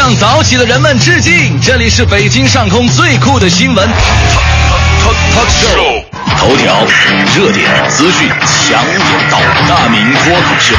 [0.00, 1.60] 向早起的人们致敬！
[1.60, 3.86] 这里是北京上空最酷的新闻
[5.60, 6.02] show，
[6.38, 6.86] 头条、
[7.36, 8.98] 热点、资讯、强点
[9.30, 9.38] 到，
[9.68, 10.74] 大明脱口秀。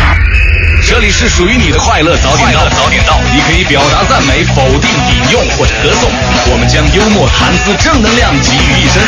[0.88, 6.10] 这里是属于你的快乐早点到，早点到，你可以表达赞美、否定、引用或者歌颂，
[6.52, 9.04] 我们将幽默、谈资、正能量集于一身。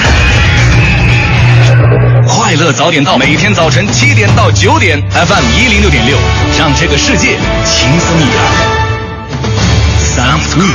[2.28, 6.20] 快乐早点到，每天早晨七点到九点，FM 一零六点六，
[6.60, 8.83] 让这个世界轻松一点。
[10.16, 10.70] Sounds good。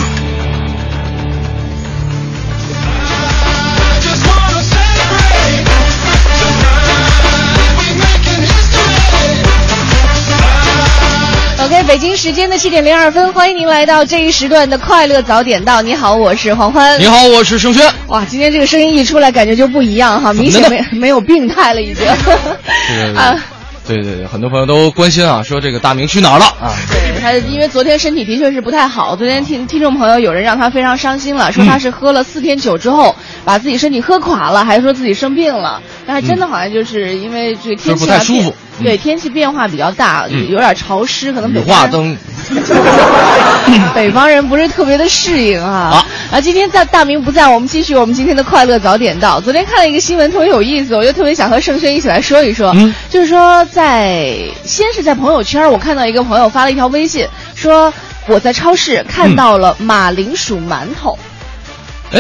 [11.61, 15.81] OK，北京时间的七点零二分，欢迎您来到这一时段的快乐早点到。
[15.83, 16.99] 你好，我是黄欢。
[16.99, 17.89] 你好，我是盛轩。
[18.09, 22.05] 哇，今天这个声音一出来，感觉就不一样哈，明显没没有病态了已经。
[23.15, 23.39] 啊，
[23.89, 26.69] 对对对，很多朋友都关心啊，说这个大明去哪儿了啊？
[26.91, 38.55] 对他，因为昨天身体的确是不太好，昨天听听众朋友有人让他非常伤心了，说他是喝了四天酒之后，把自己身体喝垮了，还说自己生病了，但是真的好像就是因为这个天气不太舒服。
[38.83, 42.17] 对天气变化比较大，有点潮湿，可能北化灯，
[43.95, 46.05] 北方人不是特别的适应啊。
[46.31, 49.41] 啊，今天在大明不在，我们继续我们今天的快乐早点到。
[49.41, 52.73] 昨天看了一个新闻，特别有意思，我就特别想和盛轩一起来说一说。
[52.77, 57.93] 嗯，就是说在先是在朋友圈，我看到一个朋友发了一条微信，说
[58.27, 61.19] 我在超市看到了马铃薯馒头。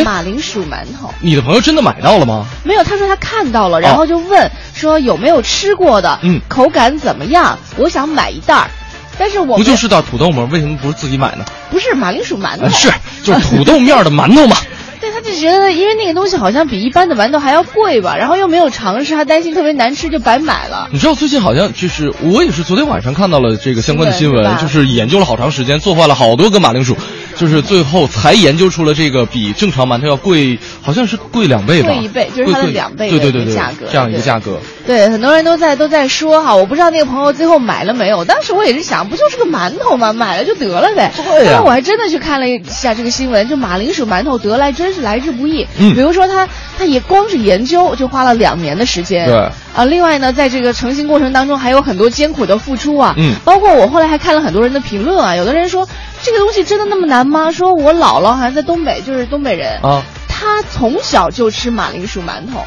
[0.04, 2.46] 马铃薯馒头，你的朋友真的买到了吗？
[2.64, 7.58] 没有，他说他看到了，然后就问说有没有吃过的，嗯，口感怎么样？
[7.76, 8.70] 我想买一袋儿，
[9.18, 10.48] 但是我不就是袋土豆吗？
[10.50, 11.44] 为什么不是自己买呢？
[11.70, 12.90] 不是马铃薯馒头，是
[13.22, 14.56] 就是土豆面的馒头嘛。
[15.00, 20.88] 对，他就觉得因为那个东西好像比一般的馒头还要贵吧，然后又没有尝试，还担心特别难吃，就白买了。
[20.90, 26.96] 你知道最近好像就是我也是昨天晚上看到了这个相关的新闻，就是研究了好长时间，做坏了好多个马铃薯。
[27.38, 31.88] 就是最后才研究出了这个比正常馒头要贵，好像是贵两倍吧？
[31.88, 34.60] 贵一倍，就是它的两倍对对对价格，这样一个价格。
[34.88, 38.24] 对，很多人都在都在说哈，我不知道那个朋友最后买了没有。
[38.24, 40.14] 当时我也是想，不就是个馒头吗？
[40.14, 41.12] 买了就得了呗。
[41.14, 41.60] 对呀。
[41.62, 45.68] 我还真的去看了一下这个新闻，就马铃薯馒头得来真是来之不易。
[45.78, 45.94] 嗯。
[45.94, 46.48] 比如说他，
[46.78, 49.26] 他也光是研究就花了两年的时间。
[49.26, 49.36] 对。
[49.76, 53.14] 啊，另外呢，在这个成型过程当中还有很多艰苦的付出啊。
[53.18, 53.34] 嗯。
[53.44, 55.86] 包括我后来还看了很多人的评论啊，有的人说。
[56.20, 57.52] 这个东西真的那么难吗？
[57.52, 62.64] 说我姥姥好像在东北，就是东北人啊，他从小就吃马铃薯馒头，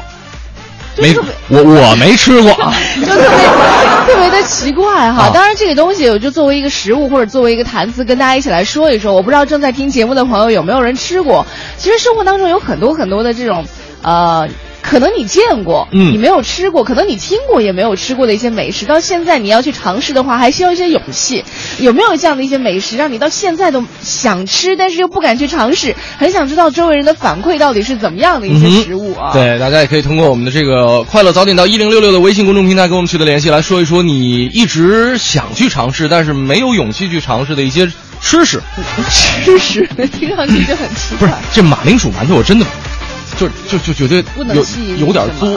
[0.98, 1.14] 没
[1.48, 2.50] 我我没吃过，
[3.00, 5.30] 就特别特别的奇怪哈。
[5.32, 9.12] 当然，这个东西我就作为一个食物或者作为一个谈资，跟大家一起来说一说。
[9.12, 11.46] 我不知道正在听节目的朋友有没有人吃过。
[11.78, 13.64] 其实生活当中有很多很多的这种
[14.02, 14.48] 呃。
[14.82, 21.44] 可能你见过，嗯，你没有吃过；可能你听过也没有吃过的一些美食，到现在你要去尝试的话，还需要一些勇气。
[21.78, 25.94] 有没有这样的一些美食，让你到现在都想吃，但是又不敢去尝试？
[26.18, 29.32] 很想知道周围人的反馈到底是怎么样的一些食物啊？
[29.32, 37.86] 对，大家也可以通过我们的这个“快乐早点到一零六六”的微信公众平台跟我们取得联系，来说一说你一直想去尝试，但是没有勇气去尝试的一些
[38.20, 38.60] 吃食。
[39.44, 39.88] 吃食
[40.18, 41.18] 听上去就很奇怪。
[41.18, 42.66] 不是，这马铃薯馒头我真的。
[43.38, 44.16] 就就就觉得
[44.54, 44.64] 有
[45.06, 45.48] 有点作，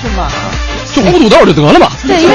[0.00, 0.28] 是吗？
[0.94, 1.90] 就糊土豆就得了吧。
[2.06, 2.34] 对，因为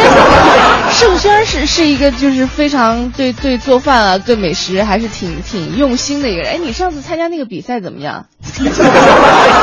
[0.91, 6.53] 盛轩是是一个就是非常对对做饭啊，对美食还是挺挺用心的一个人。
[6.53, 8.25] 哎，你上次参加那个比赛怎么样？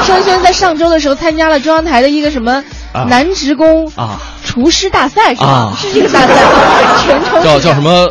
[0.05, 2.63] 盛轩在上周的时候参加了中央台的一个什么
[3.09, 5.77] 男职工啊厨师大赛是吧？
[5.81, 6.35] 是这个大赛，
[7.05, 8.11] 全程叫叫什么？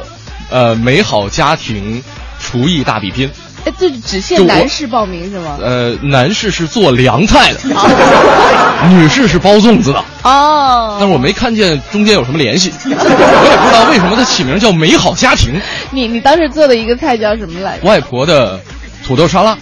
[0.49, 2.03] 呃，美好家庭
[2.39, 3.29] 厨艺大比拼。
[3.65, 5.57] 哎，这只限男士报名是吗？
[5.61, 7.59] 呃，男士是做凉菜的，
[8.89, 10.03] 女士是包粽子的。
[10.23, 15.59] 哦，但是我没看见中间有什么联系， 我也不知道为什么它起名叫美好家庭。
[15.91, 17.87] 你你当时做的一个菜叫什么来着？
[17.87, 18.59] 外婆的
[19.05, 19.57] 土豆沙拉。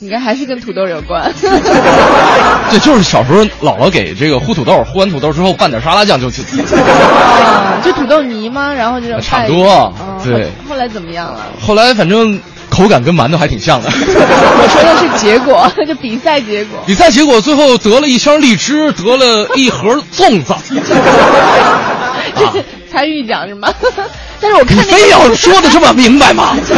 [0.00, 1.32] 应该还是跟土豆有关。
[1.40, 6.42] 对，就是小时候姥姥给这个烀土豆，烀完土豆之后拌点沙拉酱就就。
[6.76, 8.70] 啊，就土豆泥吗？
[8.74, 9.90] 然后就差不多。
[10.22, 10.50] 对。
[10.68, 11.40] 后来怎么样了？
[11.66, 12.38] 后来反正。
[12.70, 13.88] 口感跟馒头还挺像的。
[13.92, 16.78] 我说的是结果， 就比赛结果。
[16.86, 20.54] 比赛结果最后得了一箱荔枝，得了一盒粽子。
[22.36, 23.68] 这是参与奖是吗？
[24.40, 26.56] 但是我看你非要说的这么明白吗？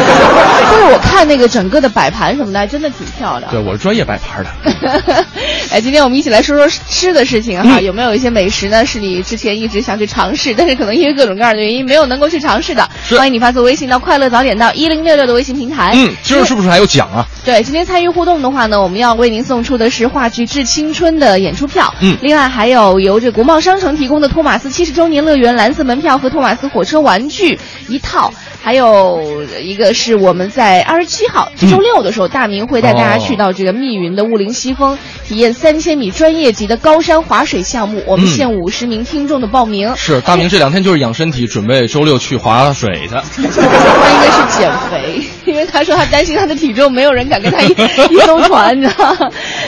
[0.71, 3.51] 但是我看那个整个的摆盘什么的，真的挺漂亮。
[3.51, 5.25] 对，我是专业摆盘的。
[5.71, 8.85] 哎，今天我们一起来说说吃的事情哈，有没有一些美食呢？
[8.87, 12.89] 是你之前一直想去尝试，但是可能因为各种各样的原因没有能够去尝试的？
[13.11, 15.93] 欢迎你发送微信到“快乐早点到一零六六”的微信平台。
[15.95, 17.27] 嗯，今儿是不是还有奖啊？
[17.45, 21.93] 对，今天参与互动的话呢，我们要为您送出的是话剧《致青春》的演出票。
[22.01, 27.48] 嗯，另外还有由这国贸商城提供的托马斯七十周年乐园蓝色门票和托马斯火车玩具
[27.89, 28.33] 一套。
[28.61, 38.03] 还有一个是我们在二十七号这周六的时候，大明会带大家去到这个密云的雾灵西峰，体验三千米专业级的高山滑水项目。
[38.05, 39.95] 我们限五十名听众的报名。
[39.97, 43.23] 是大明这两天就是养身体，准备周六去滑水的。
[43.37, 47.69] 他应该是减肥，因为他说他担心他的体重没有人敢跟他一
[48.13, 49.17] 一艘船，你知道？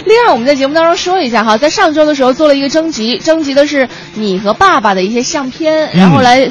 [0.05, 6.51] 另外，我们在节目当中说一下哈，在上周的时候做了一个征集，征集的是你和爸爸的一些相片，然后来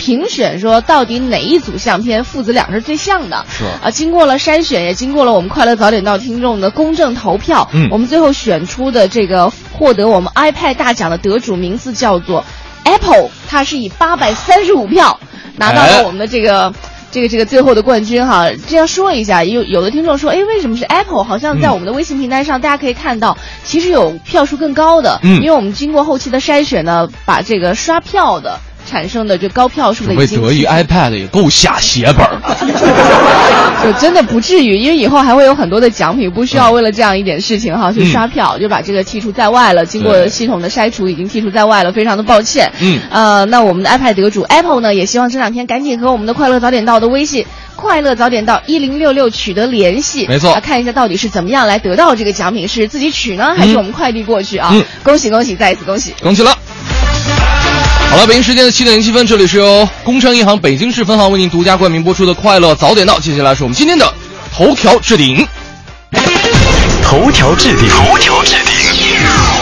[0.00, 3.44] 评选说到底哪一组相片父子俩是最像的。
[3.50, 12.42] 是啊，经过了筛选，也经过了我们快乐早点到听众的公正投票，嗯，我们最后选出的这个获得我们 iPad 大奖的得主名字叫做
[12.84, 15.20] Apple，他是以八百三十五票
[15.56, 16.72] 拿到了我们的这个。
[17.12, 21.24] 这个这个最后的冠军哈，这样说一下，有有的听众说，哎，为什么是 Apple？
[21.24, 28.60] 好像在我们的微信平台上，大家可以看到，其实有票数更高的，嗯，因为我们经过后期的筛选呢，把这个刷票的。
[28.88, 32.26] 产生的这高票数的已经得意 iPad 也够下血本
[33.82, 39.86] 就真的不至于，因为以后还会有很多的奖品，不需要为了这样一点事情哈去刷票，就把这个剔除在外了。
[39.86, 42.70] 经过系统的筛除，已经剔除在外了，非常的抱歉。
[42.80, 54.74] 嗯，呃，那我们的 iPad 得主 Apple 呢，也希望这两天赶紧和我们的快乐早点到的微信快乐早点到一零六六取得联系，没错，看一下到底是怎么样来得到这个奖品，是自己取呢，还是我们快递过去啊？
[55.02, 56.54] 恭喜恭喜，再一次恭喜，恭喜了。
[58.10, 64.12] 好了，北京时间的七点零七分，这里是由工商银行北京市分行为您独家冠名播出的《快乐早点到》，接下来是我们今天的
[64.52, 65.46] 头条置顶。
[67.04, 69.59] 头条置顶，头条置顶。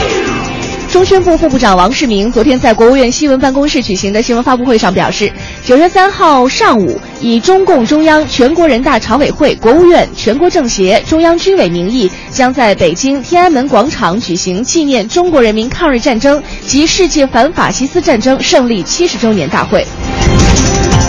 [0.90, 5.30] 中宣部副部长王世明昨天在国务院新闻办公室举行的新闻发布会上表示，
[5.62, 19.86] 九月三号上午，以中共中央、全国人大常委会、国务院、全国政协、中央军委名义，将在北京天安门广场举行纪念中国人民抗日战争及世界反法西斯战争胜利七十周年大会。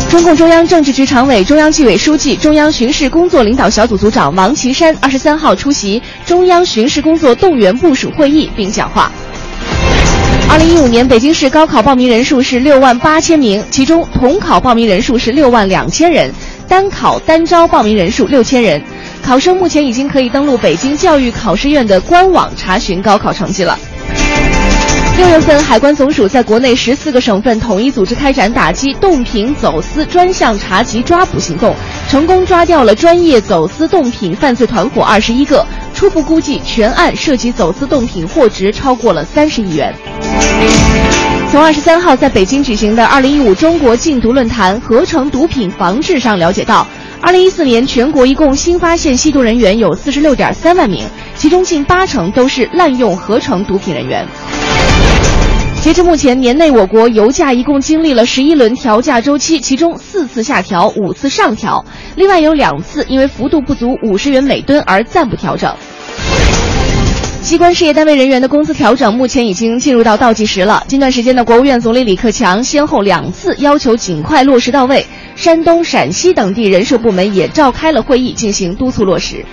[0.10, 9.10] 中共中央政治局常委、中央纪委书记、中央巡视工作领导小组组长王岐山二十三号出席中央巡视工作动员部署会议并讲话。
[10.50, 16.34] 二零一五年北京市高考报名人数是六万八千名，其中统考报名人数是六万两千人，
[16.68, 18.82] 单考单招报名人数六千人。
[19.22, 23.78] 考生目前已经可以登录北京教育考试院的官网查询高考成绩了。
[25.20, 31.76] 六月份，海关总署在国内十四个省份统一组织开展打击冻品走私专项查缉抓捕行动，
[32.08, 39.94] 成功抓掉了专业走私冻品犯罪团伙二十一个，初步估计全案涉及走私冻品货值超过了三十亿元。
[41.52, 46.88] 从二十三号在北京举行的二零一五中国禁毒论坛合成毒品防治上了解到，
[47.20, 51.06] 二零一四年全国一共新发现吸毒人员有四十六点三万名，
[51.36, 54.26] 其中近八成都是滥用合成毒品人员。
[55.82, 61.84] 截至目前，年内我国油价一共经历了十一轮调价周期，其中四次下调，五次上调，
[62.16, 65.74] 另外有两次因为幅度不足五十元每吨而暂不调整。
[67.42, 70.84] 机关事业单位人员的工资调整目前已经进入到倒计时了。
[70.88, 79.46] 近段时间的国务院总理李克强先后两次要求尽快落实到位，山东、陕西等地人社部门也召开了会议进行督促落实。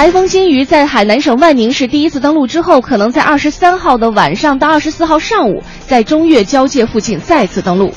[0.00, 7.92] 台风金鱼在海南省万宁市第一次登陆之后，可能在二十三号的晚上到二十四号上午，在中越交界附近再次登陆。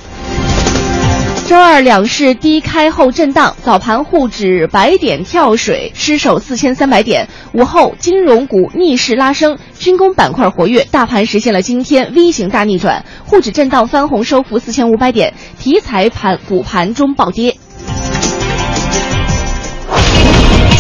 [1.48, 17.56] 周二两市低开后震荡，早盘沪指百点跳水，失守四千三百点；午后金融股逆势拉升，军工板块活跃，大盘实现了今天 V 型大逆转，沪指震荡翻红收复四千五百点，题材盘股盘中暴跌。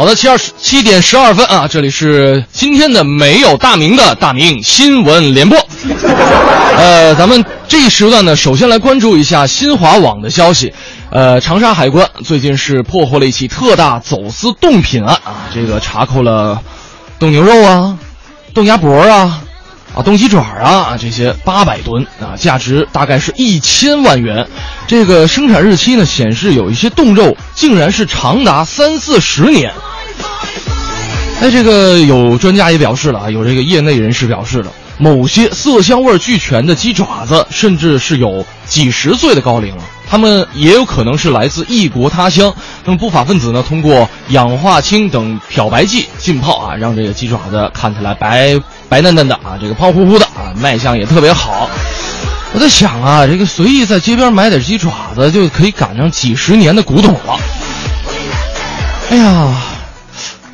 [0.00, 5.58] 好的，七二十七点十二分啊，这里是今天的没有大明的大明新闻联播。
[6.74, 10.72] 呃，咱们这一时段呢，首先来关注一下新华网的消息。
[11.10, 16.62] 呃，长沙海关最近是破获了一起特大走私冻品案啊，这个查扣了
[17.18, 17.98] 冻牛肉啊、
[18.54, 19.42] 冻鸭脖啊。
[19.92, 24.46] 啊，冻鸡爪啊，这些八百吨啊，价值大概是一千万元。
[24.86, 29.70] 这个生产日期呢，显示有一些冻肉竟然是长达三四十年。
[31.40, 39.82] 哎，这个有专家也表示了啊，有这个业内人士表示了，某些色香味俱全的鸡爪子，甚至是有几十岁的高龄了。
[40.06, 42.52] 他们也有可能是来自异国他乡。
[42.84, 51.70] 那么不法分子呢，通过氧化氢等漂白剂浸泡啊，让这个鸡爪子看起来白白嫩嫩的啊，这个胖乎乎的啊，卖相也特别好。
[52.52, 57.40] 我在想啊，这个随意在街边买点鸡爪子就可以赶上几十年的古董了。
[59.10, 59.54] 哎呀，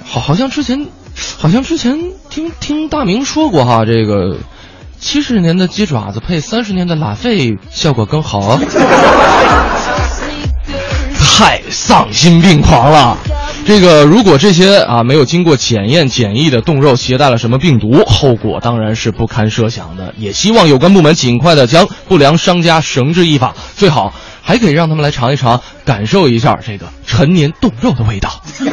[0.08, 0.86] 好，好像之前，
[1.38, 4.38] 好像之前听听大明说过哈，这个
[4.98, 8.60] 七十年的鸡爪子配三十年的拉菲效果更好啊。
[11.38, 13.14] 太丧心病狂了！
[13.66, 20.14] 这个如果这些啊没有经过检验检疫的冻肉携带了什么病毒，后果当然是不堪设想的。
[20.16, 28.42] 也希望有关部门尽快的将不良商家绳之以法，最好还可以让他们来尝一尝，感受一下这个陈年冻肉的味道。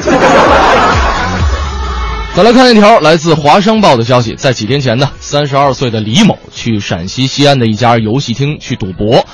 [2.34, 9.26] 再来看一条来自《华商报》的消息，在几天前呢，三十二岁的李某去陕西西安的一家游戏厅去赌博，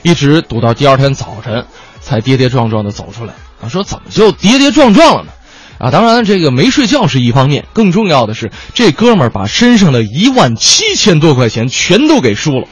[0.00, 1.66] 一直赌到第二天早晨。
[2.08, 3.68] 才跌跌撞撞的走出来啊！
[3.68, 5.30] 说怎么就跌跌撞撞了呢？
[5.78, 12.66] 啊，当然这个没睡觉是一方面，更重要的是这哥们儿把身上的一万七千多块钱全都给输了。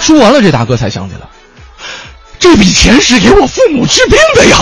[0.00, 1.28] 输完了，这大哥才想起来，
[2.40, 4.56] 这笔钱是给我父母治病的呀。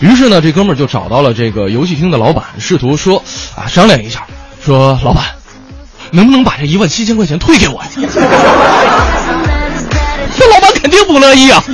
[0.00, 3.22] 于是呢，这哥们儿就找到了这个游戏厅的老板，试图说
[3.54, 4.26] 啊商量一下，
[4.64, 5.24] 说老板，
[6.10, 7.88] 能不能把这一万七千块钱退给我呀？
[10.36, 11.62] 这老板肯定不乐意啊！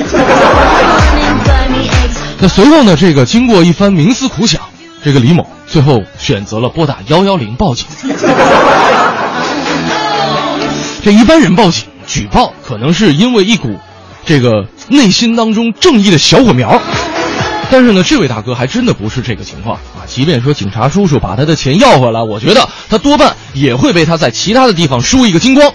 [2.39, 2.97] 那随后呢？
[2.97, 4.61] 这个经过一番冥思苦想，
[5.05, 7.87] 这个李某最后选择了拨打幺幺零报警。
[11.03, 13.79] 这一般人报警举报，可能是因为一股
[14.25, 16.81] 这个内心当中正义的小火苗。
[17.73, 20.03] 但是呢，这位大哥还真的不是这个情况啊！
[20.07, 25.73] 即便说警察叔叔把他的钱要回来，我觉得他多半也会被他在其他的地方输一个精光。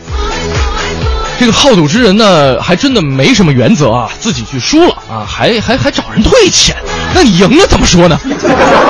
[1.38, 6.76] 这个好赌之人呢，还真的没什么原则啊，自己去输了啊，还还还找人退钱，
[7.14, 8.20] 那你赢了怎么说呢？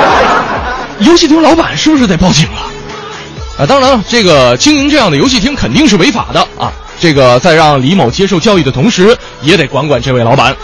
[0.99, 2.61] 游戏厅老板是不是得报警了？
[3.59, 6.71] 啊，当然了，这个经营这样的游戏厅肯定是违法的啊。
[6.99, 10.55] 这个在让李某接受教育的同时，也得管管这位老板。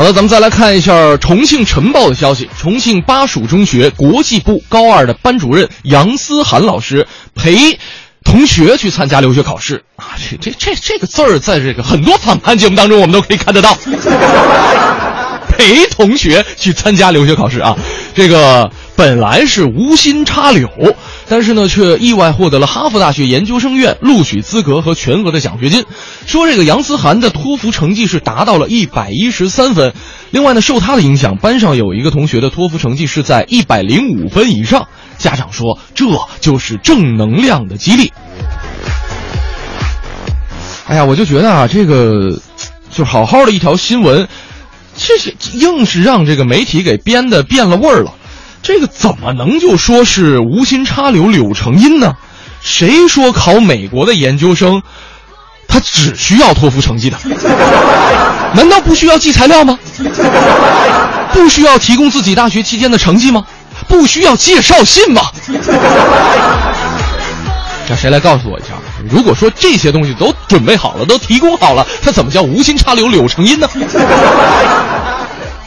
[0.00, 2.48] 好的，咱们再来看一下重庆晨报的消息。
[2.58, 7.78] 重庆巴蜀中学国际部高二的班主任杨思涵老师陪
[8.24, 13.76] 同学去参加留学考试啊，这这这这个字儿，在这个很多访谈节目当中，我们都可以看得到。
[15.52, 17.76] 陪同学去参加留学考试啊，
[18.14, 20.68] 这个本来是无心插柳。
[21.26, 25.86] 但是呢，却意外获得了哈佛大学研究生院录取资格和全额的奖学金。
[26.26, 29.94] 说这个杨思涵的托福成绩是达到了一百一十三分，
[30.32, 34.86] 另外呢，受他的影响，班上有一个同学的托福成绩是在一百零五分以上。
[35.16, 36.04] 家长说，这
[36.42, 38.12] 就是正能量的激励。
[40.84, 42.38] 哎呀，我就觉得啊，这个
[42.92, 44.28] 就好好的一条新闻，
[44.98, 48.12] 这是硬是让这个媒体给编的变了味儿了。
[48.62, 52.14] 这个怎么能就说是无心插柳柳成荫呢？
[52.62, 54.82] 谁说考美国的研究生，
[55.66, 57.16] 他只需要托福成绩的？
[58.54, 59.78] 难道不需要寄材料吗？
[61.32, 63.46] 不需要提供自己大学期间的成绩吗？
[63.88, 65.22] 不需要介绍信吗？
[67.88, 68.68] 那谁来告诉我一下？
[69.10, 73.66] 如果说这些东西都准备好了，都提供好了，他怎么叫无心插柳柳成荫呢？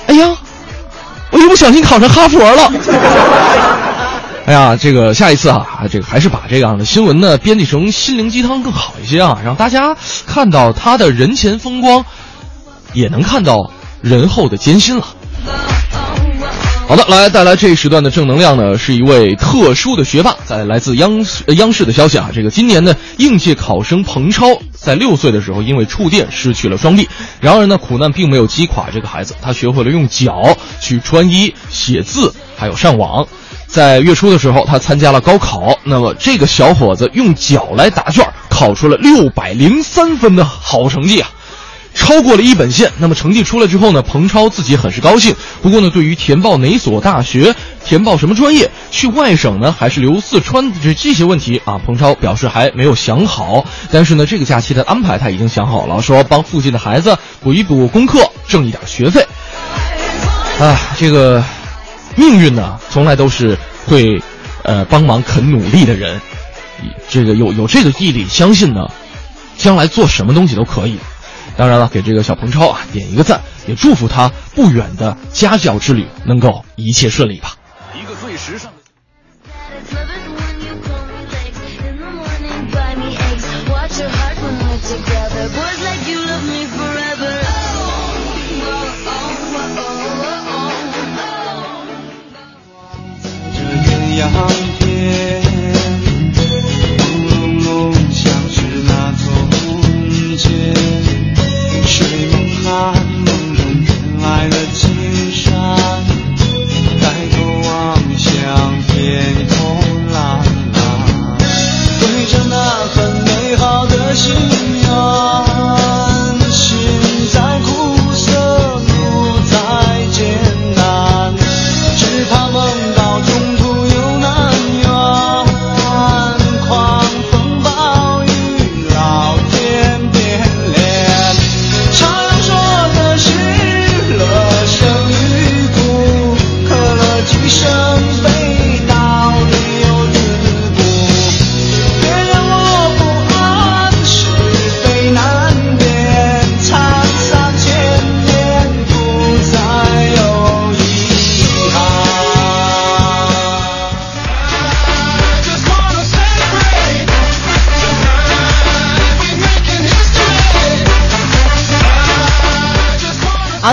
[0.07, 0.29] 哎呀！
[1.33, 2.71] 我一不小心考上哈佛了，
[4.45, 9.97] 哎呀，这个下一次啊，这个还是把这样的新闻呢编辑成心灵鸡汤更好一些啊，让大家
[10.27, 12.05] 看到他的人前风光，
[12.93, 13.71] 也能看到
[14.01, 15.07] 人后的艰辛了。
[16.85, 20.35] 好的，来带来这一时段的正能量呢，是一位特殊的学霸。
[20.45, 27.09] 在来自央视央视的消息啊，这个今年的应届考生彭超，在六岁的时候因为触电失去了双臂。
[27.39, 33.27] 然而呢，苦难并没有击垮这个孩子，他学会了用脚去穿衣、写字，还有上网。
[33.65, 35.79] 在月初的时候，他参加了高考。
[35.83, 41.31] 那么这个小伙子用脚来答卷，考出了六百零三分的好成绩啊！
[41.93, 44.01] 超过了一本线，那么成绩出来之后呢？
[44.01, 45.35] 彭超自己很是高兴。
[45.61, 53.65] 不过呢，对于填报哪所大学、填报什么专业、去外省呢，还是留四川这这些问题啊，彭超表示还没有想好。
[53.91, 59.25] 但是呢，这个假期的安排他已经想好了，说帮附近的孩子补一补功课，挣一点学费。
[60.59, 61.43] 啊，这个
[62.15, 64.21] 命运呢，从来都是会
[64.63, 66.19] 呃帮忙肯努力的人。
[67.07, 68.89] 这个有有这个毅力，相信呢，
[69.57, 70.97] 将来做什么东西都可以。
[71.55, 77.55] 当然了，给这个小彭超啊点一个赞，也祝福他不远的家教之旅能够一切顺利吧。
[77.93, 78.77] 一个最时尚的。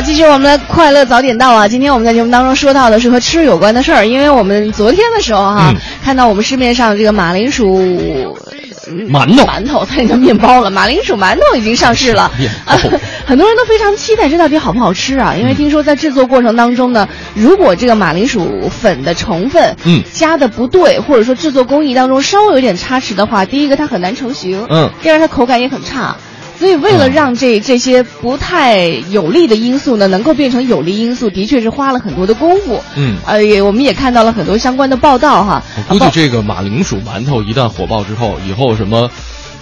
[0.02, 1.68] 继续我们的快乐早点到啊！
[1.68, 7.78] 今天我们在节目当中说到的是和吃有关的事儿，因为我们昨天的时候哈，看到我们市面上这个马铃薯
[9.10, 12.30] 馒头，馒头它已经面包了，马铃薯馒头已经上市了，
[13.26, 15.34] 很多人都非常期待这到底好不好吃啊！
[15.38, 26.16] 因为听说在制作过程当中呢，如果这个马铃薯粉的成分嗯加的不对，或者说制作工艺当中稍微有点差池的话，第一个它很难成型，嗯，第二它口感也很差。
[26.60, 32.78] 所以，为了让这这些不太有利的因素呢，能够变成有利因素，的确是花了很多的功夫。
[32.96, 35.62] 嗯，呃，也我们也看到了很多相关的报道哈。
[35.88, 39.10] 我估计这个马铃薯馒头一旦火爆之后，以后什么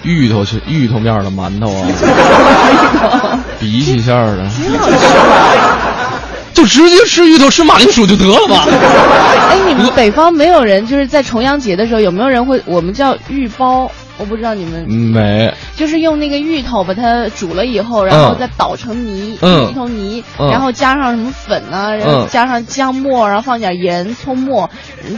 [0.02, 4.44] 芋头去芋头面的馒头啊， 鼻涕馅儿的，
[6.52, 8.66] 就直接吃芋头吃马铃薯就得了吧。
[8.66, 13.88] 哎，你们北方没有人就是在重阳节的时候有没有人会我们叫芋包？
[14.18, 21.96] 我不知道你们没，就是用那个芋头把它煮了以后，然后再捣成泥，嗯，一头泥，然后加上什么粉呢？
[21.96, 24.68] 然后加上姜末，然后放点盐、葱末，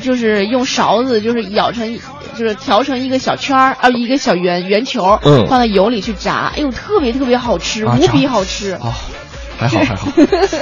[0.02, 1.98] 就是用勺子就是舀成，
[2.36, 8.72] 就是调成一个小圈儿啊，一个小圆圆球，嗯，放在油里去炸，哎呦，特别特别好吃，无比好吃。
[8.72, 8.94] 啊。
[9.58, 10.08] 还好还好，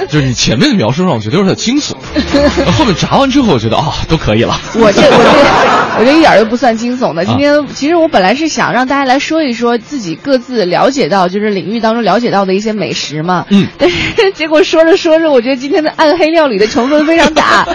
[0.09, 1.93] 就是你前面的描述让我觉得有点惊悚，
[2.77, 4.59] 后面炸完之后我觉得啊都可以了。
[4.75, 7.23] 我这我这我这一点都不算惊悚的。
[7.29, 17.67] 今天其实我本来是想让大家来说一说自己各自了解到就是领域当中了解到的一些美食嘛，嗯，但是结果说着说着，我觉得今天的暗黑料理的成分非常大。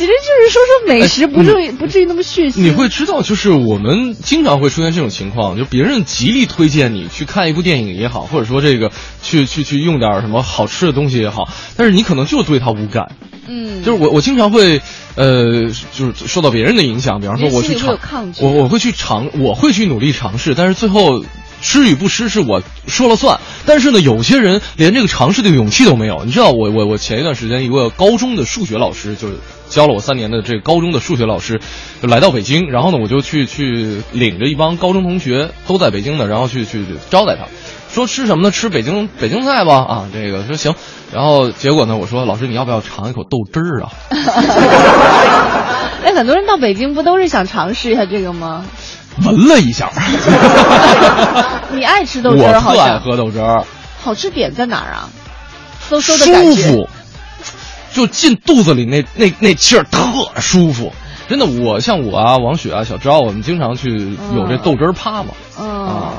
[0.00, 2.62] 其实就是说说美食，不至于不至于那么血腥。
[2.62, 8.90] 你会知道，就是我们经常会出现这种情况，就别人极力推荐你去看一部电影也好，或者说这个
[9.22, 13.14] 去去去用点什么好吃的东西也好，但是你可能就对它无感。
[13.46, 14.80] 嗯，就是我我经常会
[15.16, 17.98] 呃，就是受到别人的影响，比方说我去尝，
[18.40, 21.22] 我我会去尝，我会去努力尝试，但是最后。
[21.62, 26.24] 吃与不吃是我说了算，但是呢，有些人连这个尝试的勇气都没有。
[26.24, 29.34] 你知道，我我我前一段时间一个高中的数学老师，就是
[29.70, 31.60] 教了我三年的这个高中的数学老师，
[32.02, 37.46] 就来到北京，然后呢，我就去去领着一帮高中同学都在北京的，然后去去招待他，
[37.90, 38.50] 说吃什么呢？
[38.50, 40.74] 吃北京北京菜吧 啊，这个说行，
[41.12, 43.88] 然后结果呢，我说老师你要不要尝一口豆汁儿啊？
[46.04, 48.64] 哎，很多人到北京不都是想尝试一下这个吗？
[49.24, 49.90] 闻了一下，
[51.72, 52.54] 你爱吃豆汁儿？
[52.54, 53.64] 我特爱喝豆汁儿。
[54.02, 55.08] 好吃点在哪儿啊？
[55.90, 56.88] 嗖嗖的感觉，舒服，
[57.92, 60.00] 就进肚子里那那那气儿特
[60.40, 60.92] 舒服。
[61.28, 65.28] 真的，我像我啊，王雪啊，小昭，我们经常去有这豆汁儿趴嘛。
[65.60, 66.10] 嗯，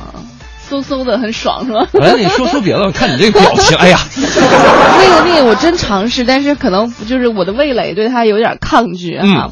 [0.70, 1.86] 嗖嗖的很爽是吧？
[2.02, 9.52] 哎，你说说别的，看你这个表情， 哎呀，那个那个我真尝试，但是可能就是我的味蕾对它有点抗拒哈。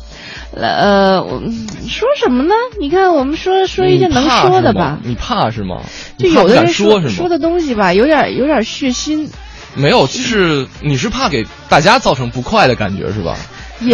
[0.56, 1.42] 呃，我
[1.88, 2.54] 说什么呢？
[2.80, 4.98] 你看，我们说说一些能说的吧。
[5.04, 5.82] 你怕是吗？
[6.18, 9.30] 就有的人说说的东西吧，有点有点血腥。
[9.76, 13.36] 没有，就是你是怕给大家造成不快的感觉是吧？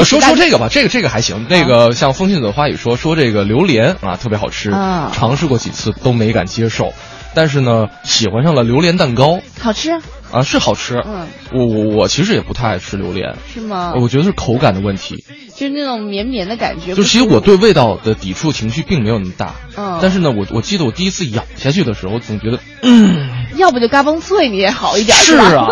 [0.04, 1.46] 说说这个吧，这个这个还行。
[1.48, 4.72] 那个像风信子花语说说这个榴莲啊特别好吃，
[5.14, 6.94] 尝试过几次都没敢接受，
[7.36, 9.92] 但是呢喜欢上了榴莲蛋糕，好吃。
[9.92, 10.02] 啊，
[10.44, 10.96] 是好吃。
[11.06, 13.94] 嗯，我我我其实也不太爱吃榴莲，是吗？
[13.96, 15.24] 我觉得是口感的问题，
[15.56, 16.94] 就是那种绵绵的感觉。
[16.94, 19.56] 就其实我对味道的抵触情绪并没有那么大。
[19.78, 25.16] 嗯，但是呢，我我记得我第一次咬下去的时候，总觉得，嗯，要不就嘎嘣脆，你也好一点。
[25.18, 25.66] 是啊，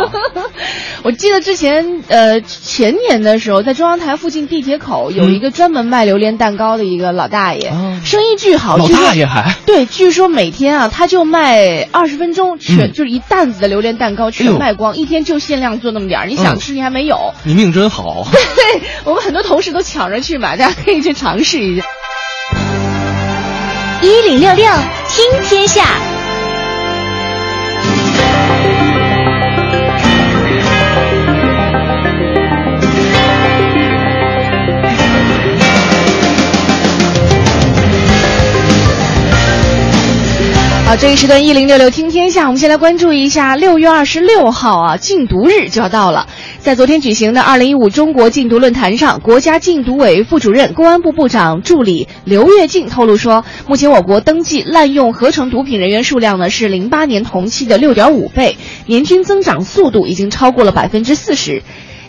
[1.03, 7.71] 我记得之前呃前年的时候，在中央台附近地铁口有一个专门卖榴莲蛋糕的一个老大爷，
[8.03, 8.77] 生意巨好。
[8.77, 17.33] 老大爷还对，据说每天啊，他就卖二十分钟，全就是一担子的榴莲蛋糕全卖光，一天就限量做那么点儿，你想吃你还没有。
[17.43, 18.27] 你命真好。
[18.31, 21.85] 对我们很多同事都抢着去买，大家可以去尝试一下。
[24.01, 24.65] 一零六六
[25.09, 25.83] 听天下。
[40.99, 46.27] 这一时段一零六六听天下，我们先来关注一下六月二十六号啊，禁毒日就要到了。
[46.59, 61.63] 在昨天举行的二零一五中国禁毒论坛上，国家禁毒委副主任、公安部部长助理刘跃进透露说，目前我国登记滥用合成毒品人员数量呢是零八年同期的六点五倍，年均增长速度已经超过了百分之四十。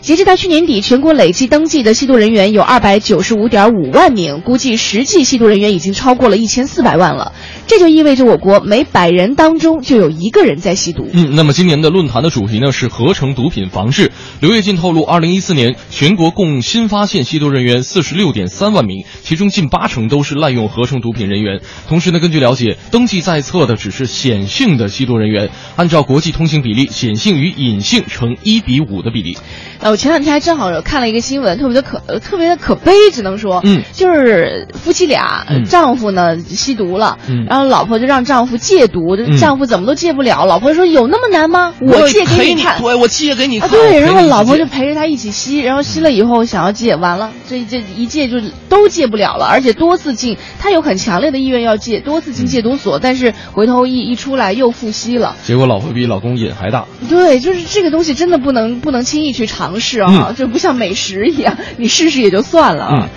[0.05, 7.33] 截至到去年底，全国累计登记的吸毒人员有二百九十五点五万名，估计实际吸毒人员已经超过了一千四百万了。
[7.65, 11.09] 这就意味着我国每百人当中就有一个人在吸毒。
[11.11, 14.11] 嗯，那么今年的论坛的主题呢是合成毒品防治。
[14.41, 21.61] 刘跃进透露，二零一四年全国共新发现吸毒人员四十六点三万名，其中近八成都是滥用合成毒品人员。
[21.87, 29.35] 同时呢，根据了解，登记在册的只是显性的吸毒人员，按照国际通行比例，显性与隐性成一比五的比例。
[29.79, 41.73] 呃，我前两天还正好看了一个新闻，特别的可特别的可悲，只能说，嗯，就是夫妻俩，丈夫呢吸毒了，嗯，然后老婆就让丈夫戒毒，丈夫怎么都戒不了，老婆说有那么难吗？
[41.79, 63.09] 我戒给你看，我，我戒给你看，对，然后老婆就陪着他一起吸，然后吸了以后想要戒，完了这这一戒就都戒不了了，而且多次进，他有很强烈的意愿要戒，多次进戒毒所，但是回头一一出来又复吸了，结果老婆比老公瘾还大，对，就是这个东西真的不能不能轻易去尝试啊，就不像美食一样， 你试试也就算了啊。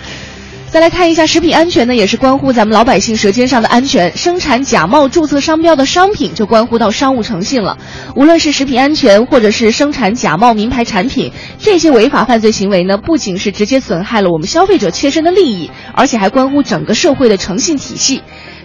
[0.71, 4.15] 再来看一下食品安全呢，也是关乎咱们老百姓舌尖上的安全。
[4.15, 7.79] 生产假冒注册商标的商品，就关乎到商务诚信了。
[8.15, 18.21] 无论是食品安全，或者是生产假冒名牌产品，这些违法犯罪行为呢，不仅是直接损害了我们消费者切身的利益，而且还关乎整个社会的诚信体系。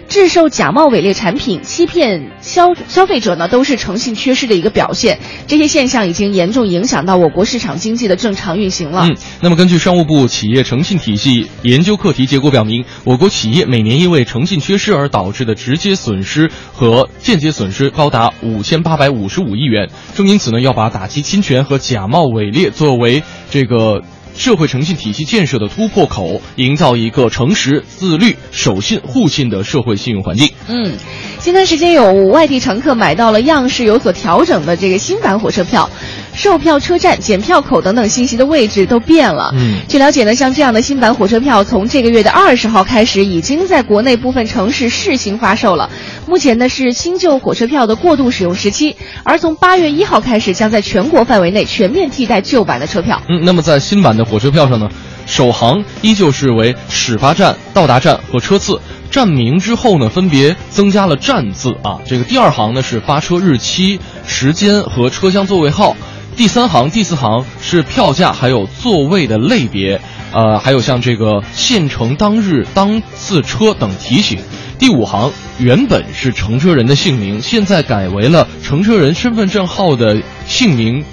[0.07, 5.19] 制售假冒伪劣产品、欺骗消消费者呢，都是诚信缺失的一个表现。
[5.47, 9.07] 这些现象已经严重影响到我国市场经济的正常运行了。
[9.07, 19.89] 嗯，那么根据商务部企业诚信体系研究课题结果表明，我国企业每年因为诚信缺失而导致的直接损失和间接损失高达五千八百五十五亿元。
[20.15, 24.01] 正因此呢，要把打击侵权和假冒伪劣作为这个。
[24.37, 30.51] 社会诚信体系建设的突破口，营造一个诚实、自律、守信、互信的社会信用环境。
[30.67, 30.93] 嗯，
[31.39, 35.89] 前段时间有外地乘客买到了样式有所调整的这个新版火车票。
[36.35, 39.51] 售票车站、检票口等等信息的位置都变了。
[39.55, 45.89] 嗯，据了解呢，像这样的新版火车票，从这个月的二十号开始，已经在国内部分城市试行发售了。
[46.27, 53.21] 目前呢是新旧火车票的过渡使用时期，而从八月一号开始，将在全国范围内全面替代旧版的车票。
[53.29, 54.89] 嗯，那么在新版的火车票上呢，
[55.25, 61.99] 首航依旧是为始发站、到达站和车次，站名之后呢，分别增加了站字啊。
[62.05, 65.95] 这个第二行呢是发车日期、时间和车厢座位号。
[66.35, 70.01] 第三行、第四行是票价，还有座位的类别，
[70.33, 74.39] 呃，还有像这个现乘当日当次车等提醒。
[74.77, 81.03] 第五行原本是乘车人的姓名，现在改为了乘车人身份证号的姓名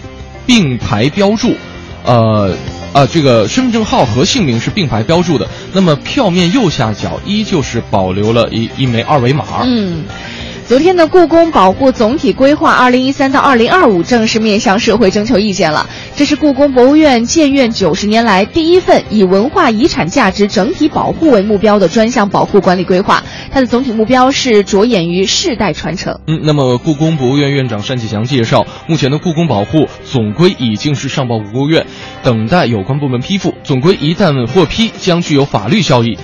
[0.45, 1.55] 并排标注，
[2.05, 2.53] 呃，
[2.93, 5.47] 啊，这个身份证号和姓名是并排标注的。
[5.73, 9.45] 那么票面右下角依旧是保留了一一枚二维码。
[9.63, 10.03] 嗯。
[10.69, 15.87] 昨天的故宫保护总体规划二零一三到二零二五正式面向社会征求意见了。
[16.17, 23.23] 这是故宫博物院建院九十年来第一份以文化遗产价值整体保护为目标的专项保护管理规划。
[23.51, 26.21] 它的总体目标是着眼于世代传承。
[26.27, 31.85] 嗯，那么故宫博物院院长单霁翔介绍，目前的故宫保护总规已经是上报国务院，
[32.23, 33.53] 等待有关部门批复。
[33.63, 36.17] 总规一旦获批，将具有法律效益。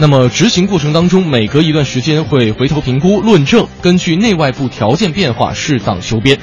[0.00, 6.38] 那么执行过程当中，每隔一段时间会回头评估论证，根据内外部条件变化适当修编。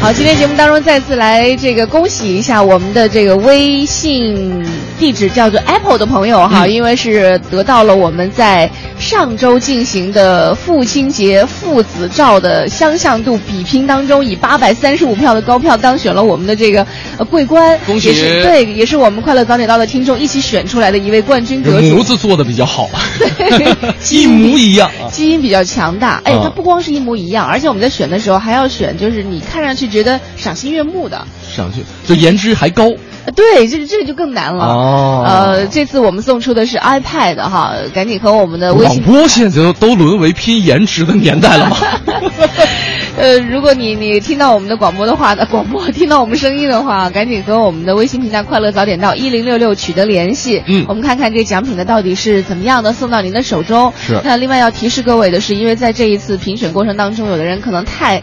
[0.00, 4.64] 好，今天节目当中再次来这个恭喜一下我们的这个微信
[4.98, 16.86] 地址叫做 Apple 的朋友哈，因为是得到了我们在上周进行的父亲节父子照的相像度比拼当中，以八百三十五票的高票当选了我们的这个
[17.18, 18.08] 呃桂冠，恭喜！
[18.08, 21.96] 也是对，也是我们快乐早点到的听众一起选出来的一位冠军得主。
[21.96, 22.88] 模子做的比较好，
[24.10, 26.20] 一模一样，基因比较强大。
[26.24, 32.90] 哎，它不光是一模一样，而且我们在选的时候还要选，就是你看上去觉得赏心悦目的，赏心就颜值还高。
[33.36, 34.64] 对，这这个就更难了。
[34.64, 39.02] 哦，呃，这次我们送出的是 iPad 哈，赶紧和我们的微信。
[39.02, 41.76] 广播现在都都沦为拼颜值的年代了吗？
[43.18, 50.62] 呃，如果你你听到我们的广播的话， 广播听到我们声音的话，赶紧和我们的微信平台“快乐早点到一零六六”取得联系。
[50.66, 53.92] 嗯，我们看看这奖品的到底是怎么样的，送到您的手中。
[54.00, 54.18] 是。
[54.24, 58.22] 那另外要提示各位的是，因为在这一次评选过程当中，有的人可能太。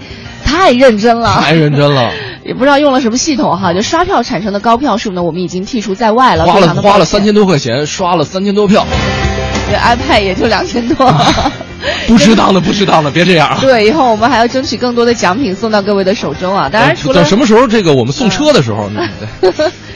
[0.55, 2.11] 太认真了，太认真了，
[2.45, 6.45] 也不知道用了什么系统哈，就刷票产生的高票数呢，我们已经剔除在外了。
[6.45, 8.85] 花了花了三千多块钱，刷了三千多票，
[9.69, 11.05] 这 iPad 也就两千多，
[12.07, 13.57] 不值当的，不值当的，别这样。
[13.61, 16.69] 对，以后我们还要争取更多的奖品送到各位的手中啊！
[16.69, 19.01] 当然，除了等什么时候这个我们送车的时候呢？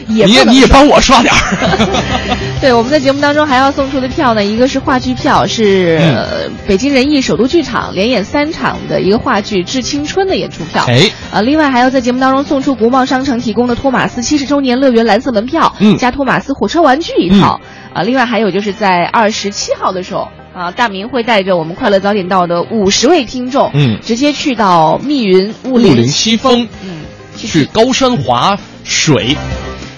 [0.09, 1.87] 也你也你也帮我刷点儿。
[2.59, 10.83] 对，我们在节目当中还要送出的票呢，一个是话剧票，是北京人艺首都剧场连演三场的一个话剧《致青春》的演出票。
[10.87, 17.61] 哎，呃，另外还要在节目当中送出国贸商城提供的托马斯七十周年乐园蓝色门票，嗯，加托马斯火车玩具一套。
[17.93, 27.01] 啊，另外还有就是在二十七号的时候，啊，大明会带着我们快乐早点到的五十位听众，嗯，直接去到密云雾林西峰，嗯，
[27.37, 29.35] 去高山滑水。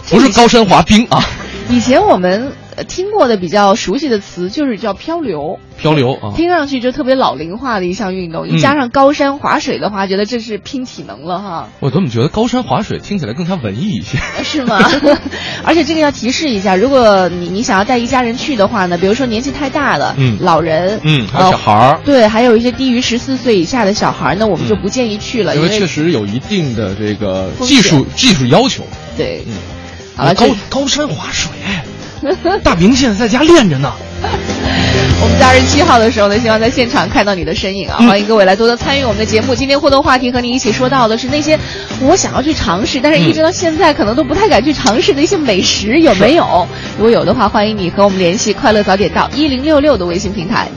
[0.10, 1.24] 不是高山滑冰啊！
[1.70, 2.52] 以前我们
[2.84, 5.60] 听过的比较熟悉的词就是叫漂流。
[5.78, 8.48] 漂流啊，听上去就特别老龄化的一项运动。
[8.48, 11.70] 一加上高山滑水的话，觉得这是拼体能了哈。
[11.80, 14.20] 我怎么觉得高山滑水听起来更加文艺一些？
[14.44, 14.80] 是吗？
[15.66, 28.84] 而且这个要提示一下，如果你你想要带一家人去的话呢，比如说年纪太大了，嗯，老人，嗯，还有小孩儿，对，还有一些低于十四岁以下的小孩儿，那我们就不建议去了，因为确实有一定的这个技术技术要求。
[29.18, 29.54] 对，嗯。
[30.14, 31.50] 好了高高山滑水，
[32.64, 33.92] 大明现在在家练着呢。
[35.24, 37.98] 我们在二十七号的时候呢，希望在现场看到你的身影啊！
[38.08, 39.54] 欢迎各位来多多参与我们的节目。
[39.54, 41.58] 今天互动话题和你一起说到的是那些
[42.02, 46.68] 我想要去尝试，但是一直到现在可能都不太敢去尝试的一些美食，有没有？
[46.98, 50.68] 如果有的话，欢迎你和我们联系“快乐早点到一零六六”的微信平台。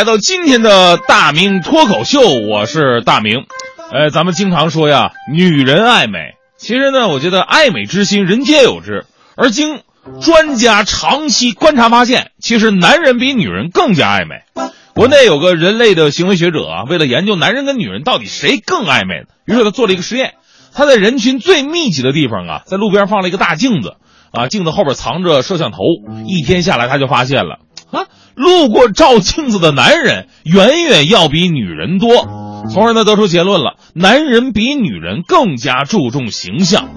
[0.00, 3.44] 来到今天的大明脱口秀，我是大明。
[3.92, 9.04] 呃，咱们经常说呀，女人爱美，其实呢，我觉得爱美之心人皆有之。
[9.36, 9.82] 而经
[10.22, 14.36] 专家长期观察发现，其实男人比女人更加爱美。
[14.94, 20.32] 国内有个人类的行为学者啊，为了研究男人跟女人到底谁更爱美，于是他做了一个实验。
[20.72, 23.96] 他在人群最密集的地方啊，在路边放了一个大镜子，
[24.32, 25.76] 啊，镜子后边藏着摄像头。
[26.26, 27.58] 一天下来，他就发现了
[27.90, 28.08] 啊。
[28.40, 32.26] 路过照镜子的男人远远要比女人多，
[32.72, 36.88] 从而呢得出结论了：男人比女人更加注重形象。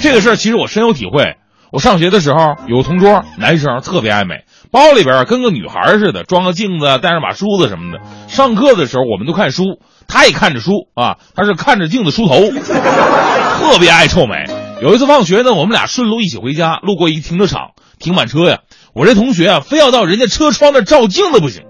[0.00, 1.34] 这个事儿其实我深有体会。
[1.72, 8.00] 我上学的时候有个同桌，男生特别爱美，包里边跟个女孩似的，装个镜子，带上把梳子什么的。
[8.28, 12.36] 上课的时候我们都看书，他也看着书啊，他是看着镜子梳头，
[13.58, 14.44] 特别爱臭美。
[14.80, 18.58] 有一次放学呢，我们俩顺路一起回家，路过一停车场，停满车呀。
[18.94, 21.64] 我这同学啊，非要到人家车窗那照镜子不行。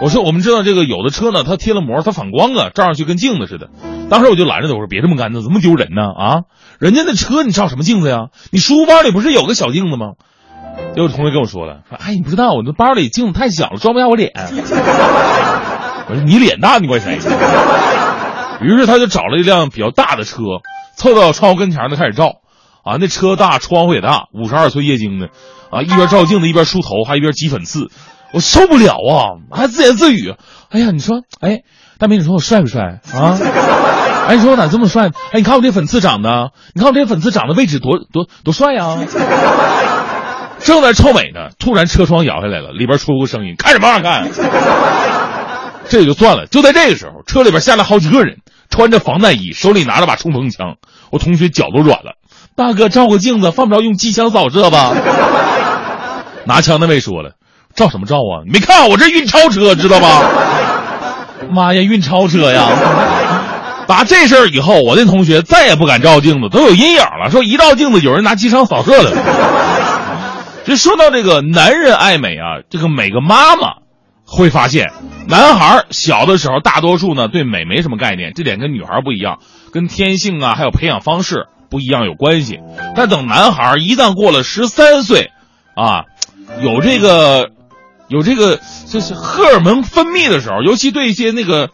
[0.00, 3.68] 我说，我们知道这个有的车呢，它贴了膜，它反光啊，照上去跟镜子似的。
[4.10, 6.02] 当时我就拦着他，我说别这么干，怎么这么丢人呢？
[6.02, 6.40] 啊，
[6.80, 8.26] 人家那车你照什么镜子呀？
[8.50, 10.14] 你书包里不是有个小镜子吗？
[10.96, 14.32] 结果同学跟我说了，说哎，你不知道我那包里镜子太小了，装不下我脸。
[16.10, 17.18] 我说你脸大，你怪谁？
[18.60, 20.42] 于是他就找了一辆比较大的车，
[20.96, 22.40] 凑到窗户跟前呢开始照。
[22.82, 25.30] 啊，那车大，窗户也大，五十二寸液晶的，
[25.70, 27.90] 啊，一边照镜子一边梳头，还一边挤粉刺，
[28.32, 30.34] 我受不了啊，还自言自语。
[30.70, 31.60] 哎呀，你说，哎，
[31.98, 33.38] 大明，你说我帅不帅啊？
[34.28, 35.08] 哎，你说我咋这么帅？
[35.32, 38.96] 哎，你看我这粉刺长的，你看我这粉刺长的位置多多多帅呀！
[40.60, 44.30] 正在臭美呢，突然车窗摇下来了，里边出个声音：“看什么看？”
[45.90, 48.38] 这也就算了，就在这个时候，车里边下来好几个人，
[48.70, 50.76] 穿着防弹衣，手里拿着把冲锋枪。
[51.10, 52.14] 我同学脚都软了。
[52.56, 54.94] 大哥，照个镜子，犯不着用机枪扫射吧？
[56.46, 57.32] 拿枪那位说了
[57.74, 58.44] ：“照什么照啊？
[58.46, 60.22] 你没看我这运钞车，知道吧？”
[61.50, 62.68] 妈呀，运钞车呀！
[63.86, 67.30] 打这事儿以后，我那同学再也不敢照镜子，都有阴影了。
[67.30, 69.10] 说一照镜子，有人拿机枪扫射了。
[70.64, 73.74] 这说到这个男人爱美啊，这个每个妈妈
[74.24, 74.92] 会发现，
[75.28, 79.38] 男孩小的时候大多数呢对美没什么概念，这点跟女孩不一样，
[79.72, 82.60] 跟天性啊还有培养方式不一样有关系。
[82.94, 85.30] 但等男孩一旦过了十三岁，
[85.74, 86.04] 啊，
[86.62, 87.50] 有这个
[88.08, 91.70] 有这个就是荷尔蒙分泌的时候，尤其对一些那个。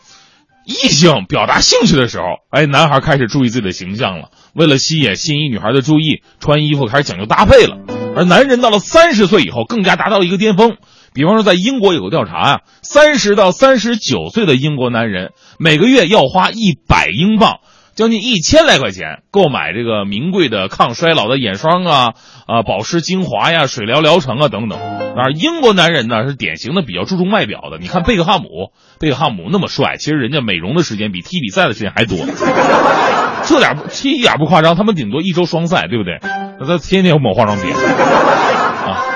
[0.66, 4.28] 异性表达兴趣的时候，哎，男孩开始注意自己的形象了。
[4.54, 7.78] 为了吸引心仪女孩的注意，穿衣服开始讲究搭配了。
[8.14, 10.76] 而男人到了三十岁以后，更加达到了一个巅峰。
[11.12, 17.58] 比方说，在英国有个调查啊，三十到三十九岁的英国男人每个月要花一百英镑。
[17.94, 22.14] 将近一千来块钱购买这个名贵的抗衰老的眼霜啊
[22.46, 24.78] 啊保湿精华呀水疗疗程啊等等，
[25.16, 27.78] 而英国男人呢是典型的比较注重外表的。
[27.78, 32.18] 你看贝克汉姆，贝克汉姆那么帅，其实人家美容的时间比踢比赛的时间还多。
[33.44, 36.18] 这点不一点不夸张，他们顶多一周双赛，对不对？
[36.60, 39.06] 那他天天抹化妆品啊。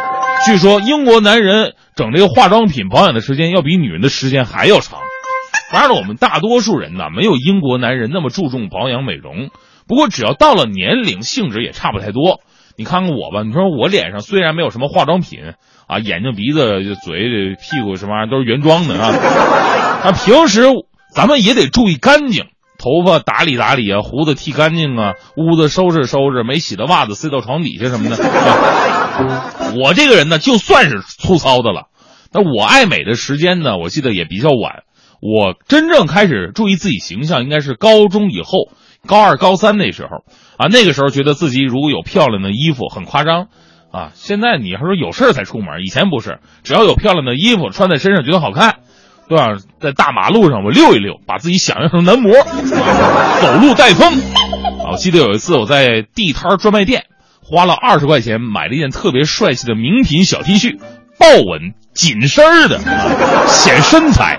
[0.47, 4.99] 据说英国男人整这个化妆品保养的时间要比女人的时间还要长。
[5.75, 9.51] 当然了，我们大多数人呢，没有英国男人那么注重保养美容。
[9.89, 12.41] 不过，只要到了年龄，性质也差不太多。
[12.77, 15.41] 你看看我吧，你说我脸上虽然没有什么化妆品
[15.89, 19.11] 啊，眼睛、鼻子、嘴、屁股什么玩意都是原装的啊，
[20.05, 20.63] 那平时
[21.13, 22.45] 咱们也得注意干净，
[22.79, 28.17] 头发打理打理啊，胡子剃干净啊，屋子收拾收拾，没洗的袜子塞到床底下什么的。
[29.77, 31.89] 我这个人呢，就算是粗糙的了，
[32.33, 34.84] 那我爱美的时间呢，我记得也比较晚。
[35.25, 38.69] 我真正开始注意自己形象，应该是高中以后，
[39.07, 40.19] 高二、高三那时候，
[40.59, 43.47] 啊，那个时候觉得自己如果有漂亮的衣服，很夸张，
[43.91, 48.81] 啊，现在你还说有事才出门，以前不是，只要有漂亮的衣服穿在身上，觉得好看，
[49.27, 49.57] 对吧？
[49.81, 52.31] 在大马路上我溜一溜，把自己想象成男模，
[53.41, 54.13] 走路带风。
[54.85, 57.07] 啊，我记得有一次我在地摊专卖店，
[57.43, 60.79] 花了二十块钱买了一件特别帅气的名品小 T 恤，
[61.19, 62.79] 豹纹紧身的，
[63.49, 64.39] 显身材。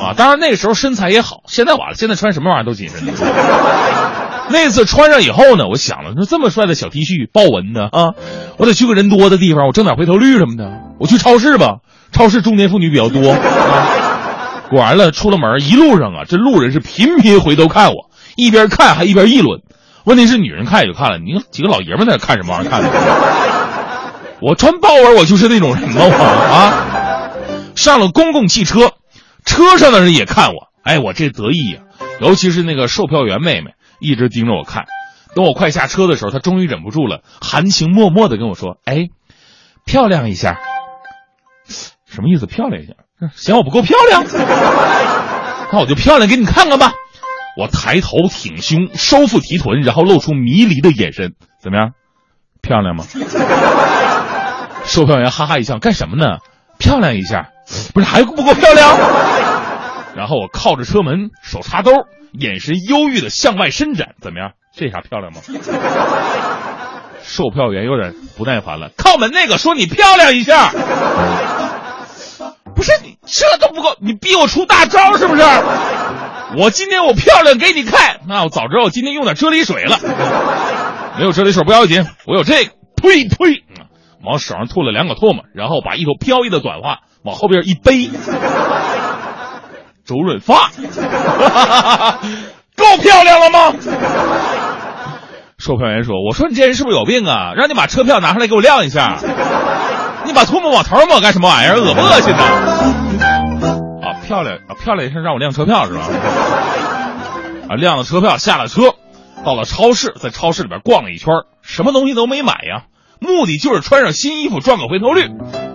[0.00, 3.06] 啊，当然那时候身材也好，现在完了，现在穿什么玩意儿都紧身。
[4.50, 8.14] 那次穿上以后呢，我想了，说这么帅的小 T 恤，豹纹的啊，
[8.56, 10.70] 我得去个人多的地方，我挣点回头率什么的。
[10.98, 11.76] 我去超市吧，
[12.12, 13.36] 超市中年妇女比较多。
[14.70, 19.60] 果然了，出了门一路上啊，这路人是频频回头看我，一边看还一边议论。
[20.04, 22.82] 问题是女人看也就看了，你几个老爷们在那看什么玩意儿看？
[24.40, 26.00] 我穿豹纹，我就是那种人吗？
[26.00, 26.08] 我
[26.54, 26.72] 啊，
[27.74, 28.92] 上了公共汽车。
[29.48, 31.80] 车上的人也看我，哎，我这得意呀！
[32.20, 34.84] 尤其是那个售票员妹妹，一直盯着我看。
[35.34, 39.08] 等我快下车的时候，她终于忍不住了，含情脉脉的跟我说：“哎，
[39.86, 40.60] 漂亮一下。”
[42.04, 42.46] 什么意思？
[42.46, 42.92] 漂亮一下？
[43.34, 44.24] 嫌我不够漂亮？
[45.72, 46.92] 那我就漂亮给你看看吧。
[47.56, 51.32] 我抬头挺胸，收腹提臀，然后露出迷离的眼神。
[51.60, 51.92] 怎么样？
[52.60, 53.04] 漂亮吗？
[54.84, 56.38] 售票员哈哈一笑：“干什么呢？
[56.78, 57.50] 漂亮一下。”
[57.92, 58.98] 不是还不够漂亮？
[60.16, 61.92] 然后我靠着车门，手插兜，
[62.32, 64.52] 眼神忧郁的向外伸展，怎么样？
[64.74, 65.40] 这下漂亮吗？
[67.22, 70.70] 售票员有点不耐烦了，靠门那个说你漂亮一下。
[72.74, 75.42] 不是你这都不够，你逼我出大招是不是？
[76.56, 79.98] 我今天我漂亮给你看，那我早知道我今天用点啫喱水了。
[81.18, 82.72] 没有啫喱水不要紧，我有这个。
[83.00, 83.62] 呸呸，
[84.24, 87.00] 往手上吐了两口唾沫，然后把一头飘逸的短发。
[87.28, 88.08] 往后边一背，
[90.06, 90.70] 周润发，
[92.74, 93.74] 够漂亮了吗？
[95.58, 97.52] 售票员说：“我说你这人是不是有病啊？
[97.54, 99.18] 让你把车票拿出来给我亮一下。
[100.24, 101.78] 你把唾沫往头上抹干什么玩意儿？
[101.78, 102.42] 恶不恶心呢？”
[104.00, 106.00] 啊，漂亮啊，漂亮一声让我亮车票是吧？
[107.68, 108.94] 啊，亮了车票，下了车，
[109.44, 112.84] 到了超市，在超市里边逛了一圈，什么东西都没买呀。
[113.20, 115.28] 目的就是穿上新衣服赚个回头率，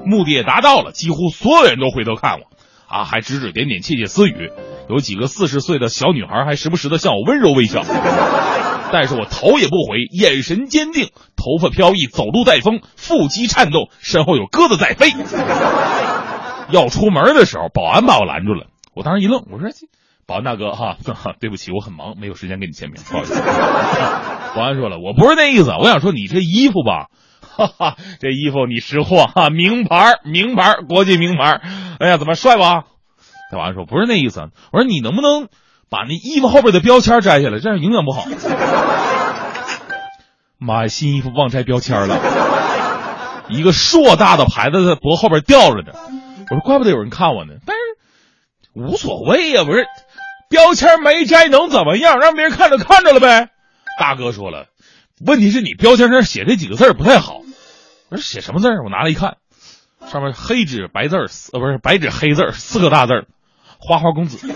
[0.06, 2.46] 目的也达到了，几乎所有人都回头看我，
[2.88, 4.52] 啊，还指指点点、窃窃私语。
[4.90, 7.84] 有几个四十岁的小女孩还时不时的向我温柔微笑，
[8.92, 15.14] 但是我头也不回，眼神坚定，头发飘逸，走路带风，腹肌颤动，身后有鸽子在飞。
[16.70, 19.70] 要出门的时候，保安把我拦住了，我当时一愣，我说
[20.28, 20.98] ：“保安大哥，哈，
[21.40, 23.36] 对不起，我很忙，没有时间跟你签名，不好意思。”
[24.56, 27.08] 保安说了，我不是那意思，我想说你这衣服吧，
[27.56, 31.62] 哈哈，这衣服你识货哈，名牌，名牌，国际名牌，
[32.00, 32.84] 哎呀，怎么帅吧？
[33.52, 35.48] 小王说：“不是那意思，我说你能不能
[35.90, 38.26] 把那衣服后边的标签摘下来，这样影响不好。
[40.58, 42.20] ”妈呀，新衣服忘摘标签了，
[43.50, 45.92] 一个硕大的牌子在脖后边吊着呢。
[46.50, 47.82] 我说怪不得有人看我呢，但是
[48.74, 49.86] 无所谓呀，不是
[50.50, 52.20] 标签没摘能怎么样？
[52.20, 53.50] 让别人看着看着了呗。
[54.00, 54.66] 大哥说了，
[55.20, 57.42] 问题是你标签上写这几个字不太好。
[58.10, 59.38] 我说写什么字我拿来一看，
[60.08, 61.18] 上面黑纸白字
[61.54, 63.14] 呃，不是白纸黑字四个大字
[63.80, 64.48] 花花公子，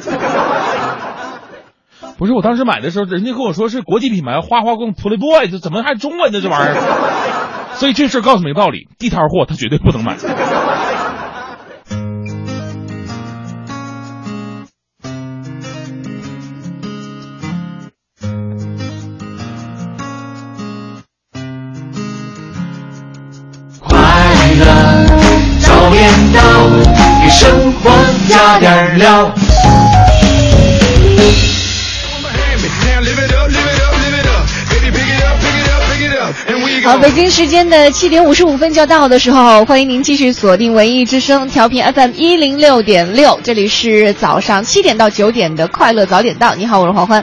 [2.18, 6.41] 不是我当时买的时候，人家跟我说是国际品牌花花公 Playboy，这怎么还中文呢？
[6.41, 10.18] 这玩意儿，所以这事告诉没道理：地摊货他绝对不能买。
[26.34, 26.41] 到，
[27.22, 27.91] 给生活
[28.30, 29.34] 加点料。
[36.84, 46.55] 好，北京时间的七点五十五分就要到的时候，欢迎您继续锁定文艺之声调频 FM 一零六点六，这里是早上七点到九点的快乐早点到。
[46.55, 47.22] 你好，我是黄欢。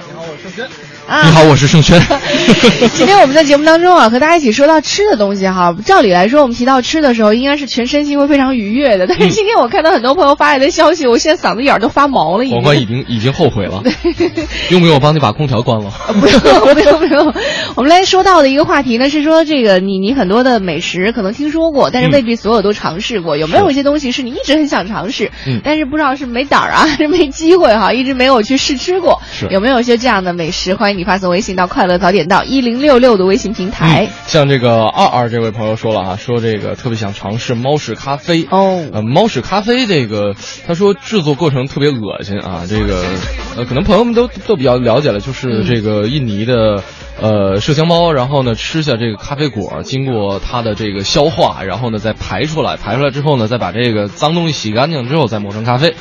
[1.07, 1.99] 你好，我是盛轩。
[2.01, 2.89] 啊，你好，我是盛轩。
[2.95, 5.75] 今天我们在节目当中啊，和大家一起说到吃的东西哈。
[5.85, 9.07] 照理来说，我们提到吃的时候，应该是全身心会非常愉悦的。
[9.07, 12.45] 但是今天我看到很多朋友发来的消息，我现在嗓子眼儿都发毛了。
[12.45, 12.57] 已经。
[12.57, 13.83] 黄欢已经已经后悔了，
[14.71, 15.93] 用不用我帮你把空调关了？
[16.09, 17.35] 不用不用不用。
[17.75, 23.37] 我们来说到的一个话题呢，是说这个你你很多的美食可能听说过，但是未必所有都尝试过。
[23.37, 29.21] 有没有一些东西是你一直很想尝试，嗯但是不知道是没胆儿啊，还是没机会哈，一直没有去试吃过？
[29.31, 30.75] 是有没有一些这样的美食？
[30.75, 34.09] 欢迎你发送微信到快乐早点到一零六六的微信平台。
[34.27, 40.35] 像这个二二这位朋友说了啊，说这个特别想尝试猫屎咖啡哦呃，猫屎咖啡这个，
[40.67, 43.05] 他说制作过程特别恶心啊，这个
[43.57, 46.83] 呃，可能朋友们都都比较了解了，就是这个印尼的
[47.21, 55.95] 呃麝香猫，然后呢吃下这个咖啡果，经过它的这个消化，然后呢再排出来，排出来之后呢，再把这个脏东西洗干净之后再磨成咖啡。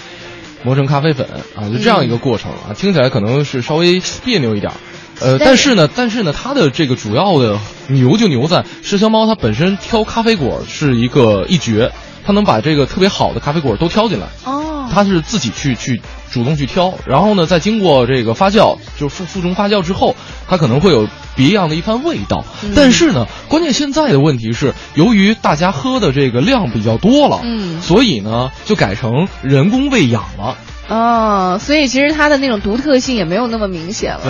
[0.64, 4.76] 磨成咖啡粉啊，就这样一个过程啊，听起来可能是稍微别扭一点儿，
[5.20, 11.92] 呃，但是呢，但是呢，它的这个主要的牛就牛在麝香猫它本身挑咖啡果是一个一绝，
[12.26, 14.63] 它能把这个特别好的咖啡果都挑进来，哦，
[14.94, 20.16] 它是自己去去主动去挑，然后呢，再经过这个发酵，就是负负重发酵之后，
[20.48, 22.46] 它可能会有别样的一番味道。
[22.76, 30.56] 但是呢，关键现在的问题是，由于大家喝的这个量比较多了，嗯所以呢，就改成人工喂养了。
[30.94, 34.22] 哦，所以其实它的那种独特性也没有那么明显了。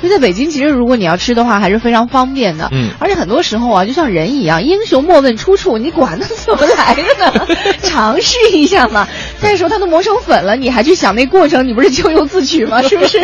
[0.00, 2.68] 对，就在北京，其实如果你要吃的话，还是非常方便的。
[2.70, 7.46] 嗯而且很多时候啊，就像人一样，英雄莫问出处，你管它怎么来的呢？
[7.82, 9.08] 尝试一下嘛。
[9.40, 12.80] 再说它都磨成粉了，你还去想那过程，你不是咎由自取吗？
[12.82, 13.18] 是不是？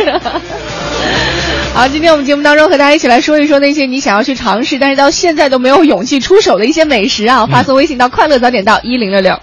[1.74, 7.46] 好，今天我们节目当中和大家一起来说一说那些你想要去尝试，但是到现在都没有勇气出手的一些美食啊！
[7.46, 9.38] 发送微信到快乐早点到一零六六。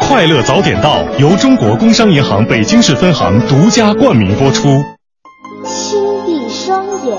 [0.00, 4.84] 快乐早点到由中国工商银行北京市分行独家冠名播出。
[5.64, 7.16] 轻闭双眼，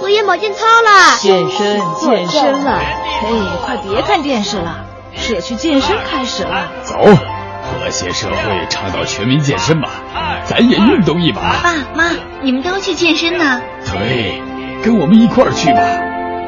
[0.00, 1.16] 做眼保健操啦！
[1.20, 2.80] 健身健身了，
[3.20, 3.28] 嘿，
[3.64, 6.68] 快别看电视了，社区健身开始了。
[6.82, 9.88] 走，和谐社会倡导全民健身吧，
[10.44, 11.60] 咱也运动一把。
[11.62, 12.10] 爸妈，
[12.42, 13.60] 你们都去健身呢？
[13.84, 14.42] 对，
[14.82, 15.80] 跟我们一块儿去吧。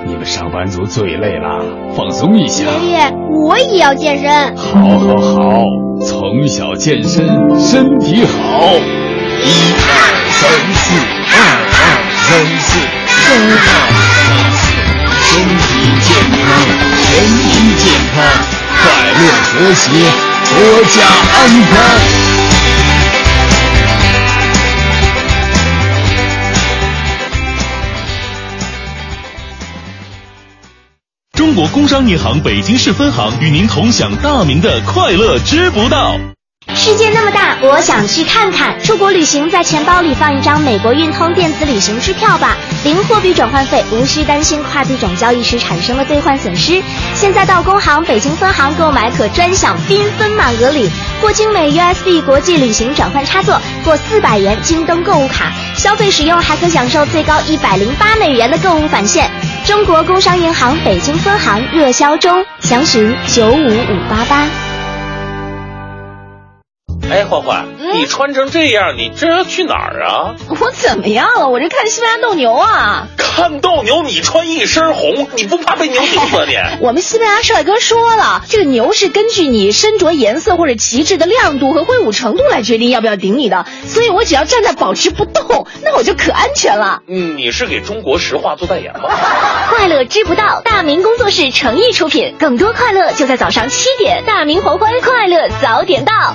[0.06, 1.64] 你们上班族最累了，
[1.96, 2.64] 放松一下。
[2.64, 4.54] 爷爷，我也要健身。
[4.56, 5.64] 好，好，好，
[6.06, 7.26] 从小健身，
[7.58, 8.74] 身体好。
[9.40, 9.90] 一二
[10.30, 10.94] 三四，
[11.32, 11.36] 二
[11.72, 11.82] 二
[12.20, 12.78] 三四，
[13.08, 13.56] 三二
[14.20, 14.62] 三四，
[15.24, 15.64] 身体
[16.02, 16.06] 健
[16.44, 16.46] 康，
[17.10, 17.48] 人民
[17.78, 17.84] 健
[18.14, 18.16] 康，
[18.76, 19.88] 快乐和谐，
[20.52, 20.96] 国家
[21.32, 21.34] 安
[21.70, 21.72] 康。
[31.34, 36.16] 中国工商银行北京市分行与您同享大明的快乐知不道。
[36.72, 38.78] 世界那么大，我想去看看。
[38.82, 46.82] 出国旅行，在钱包里放一张美国运通电子旅行支票吧，零货币转换费，无需担心跨币种交易时产生的兑换损失。
[47.14, 50.90] 现在到工行北京分行购买，可专享缤纷满额礼，
[51.22, 59.30] 或精美 USB 国际旅行转换插座，或四百元京东购物卡，消费使用还可享受最高一百零八美元的购物返现。
[59.64, 64.73] 中国工商银行北京分行热销中，详询九五五八八。
[67.10, 70.34] 哎，欢欢，你穿成这样，你这要去哪儿啊？
[70.48, 71.48] 我怎么样了？
[71.48, 73.06] 我这看西班牙斗牛啊！
[73.18, 76.56] 看斗牛，你穿一身红，你不怕被牛顶死你？
[76.80, 87.02] 我们西班牙帅哥说了，这个牛是根据你身着颜色或者旗帜的亮度和挥舞程度来决定要不要顶你的，所以我只要站在保持不动，那我就可安全了。
[87.06, 89.10] 嗯，你是给中国石化做代言吗？
[89.68, 96.34] 快乐知不道，大明工作室诚意出品，更多快乐就在早上七点，大明黄昏快乐早点到。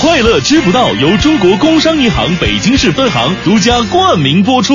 [0.00, 4.74] 快乐知不道由中国工商银行北京市分行独家冠名播出。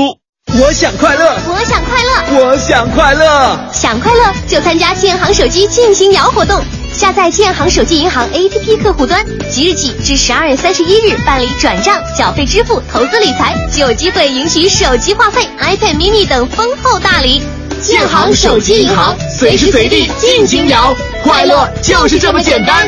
[0.60, 6.62] 我想快乐，我想快乐，我想快乐，想快乐就参加建行手机进行摇活动，
[6.94, 17.42] 下载建行手机银行 APP 客户端，即日起至十二月三十一日办理转账、缴费支付、投资理财，就有机会赢取手机话费、iPad mini 等丰厚大礼。
[17.82, 22.88] 建行手机银行，随时随地尽情摇，快乐就是这么简单。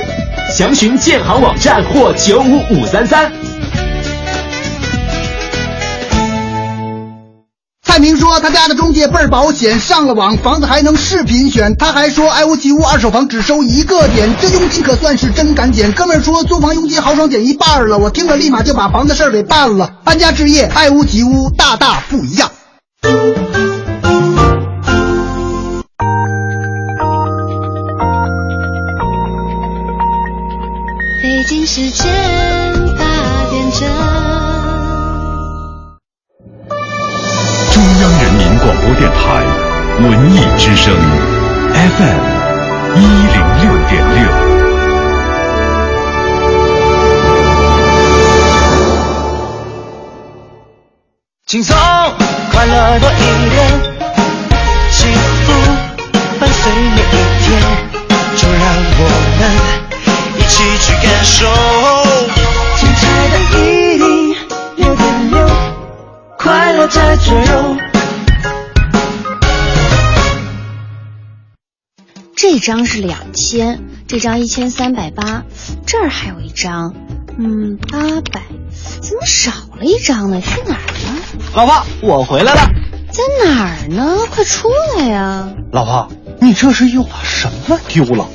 [0.49, 3.31] 详询建行网站或九五五三三。
[7.83, 11.75] 蔡明说他家的中介倍儿保险，上了网房子还能视频选。
[11.75, 15.91] 他还说爱屋及乌二手房只收一个点，这佣金可算是真敢减。
[15.91, 19.95] 哥们儿说租房佣金豪爽减一半了，我听了立马就把房子事儿给办了。
[20.03, 22.51] 搬家置业，爱屋及乌，大大不一样。
[31.69, 32.07] 时间
[32.95, 33.03] 八
[33.51, 33.81] 点整。
[37.73, 39.43] 中央人民广播电台
[39.99, 40.95] 文艺之声
[41.73, 42.23] FM
[42.95, 44.17] 一零六点六。
[51.47, 51.75] 轻松
[52.53, 53.15] 快乐多一
[53.49, 53.57] 点，
[54.89, 55.11] 幸
[55.43, 55.51] 福
[56.39, 57.13] 伴随每一
[57.43, 57.61] 天，
[58.37, 58.57] 就让
[58.99, 59.01] 我
[59.39, 59.86] 们
[60.37, 61.45] 一起去感受。
[62.77, 64.35] 精彩的一零
[64.77, 65.47] 六点六，
[66.37, 67.77] 快乐在左右。
[72.35, 75.43] 这张是两千，这张一千三百八，
[75.85, 76.93] 这儿还有一张，
[77.37, 77.99] 嗯，八
[78.31, 78.43] 百，
[79.01, 80.39] 怎么少了一张呢？
[80.39, 81.19] 去哪儿了？
[81.55, 82.61] 老婆，我回来了。
[83.11, 84.17] 在哪儿呢？
[84.29, 85.49] 快出来呀！
[85.71, 88.27] 老婆，你这是又把什么丢了？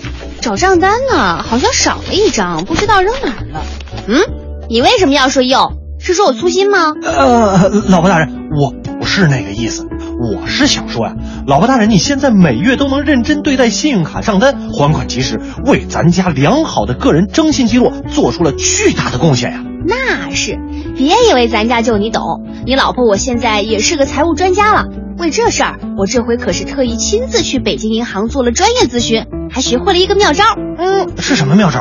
[0.43, 3.62] 找账单呢，好像少了一张，不知道扔哪儿了。
[4.09, 4.20] 嗯，
[4.68, 5.78] 你为什么要说又？
[6.01, 6.95] 是说我粗心吗？
[7.01, 8.28] 呃，老婆大人，
[8.61, 9.86] 我不是那个意思，
[10.20, 11.14] 我是想说呀，
[11.47, 19.62] 老婆大人，你现在每月都能认真对待信用卡账单，还款及时，为咱家良好的个人征信记录做出了巨大的贡献呀。
[19.87, 20.59] 那是，
[20.97, 24.87] 别以为咱家就你懂，你老婆我现在也是个财务专家了。
[25.18, 30.45] 为这事儿，我这回可是特意亲自去北京银行做了专业咨询，还学会了一个妙招。
[30.78, 31.80] 嗯，是什么妙招？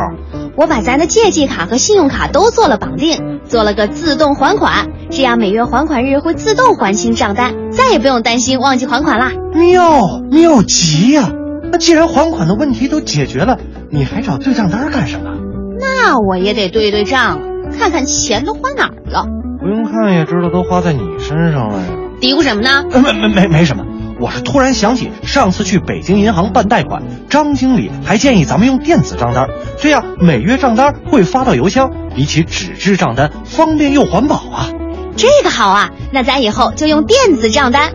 [0.58, 9.32] 我把咱的借记卡和信用卡都做了绑定，做了个自动还款，这样每月还款日会自动还清账单，再也不用担心忘记还款啦。
[9.54, 11.32] 妙妙极呀！
[11.72, 13.58] 那既然还款的问题都解决了，
[13.90, 15.32] 你还找对账单干什么？
[15.80, 17.46] 那我也得对对账了，
[17.78, 19.26] 看看钱都花哪儿了。
[19.60, 21.88] 不用看也知道都花在你身上了呀。
[22.20, 22.84] 嘀咕什么呢？
[22.92, 23.84] 没没没没什么，
[24.20, 29.48] 我是突然想起上次去北京银行办贷款，张经理还建议咱们用电子账单，
[29.80, 34.70] 这样每月账单会发到邮箱，比起纸质账单方便又环保啊。
[35.16, 37.94] 这个好啊，那咱以后就用电子账单。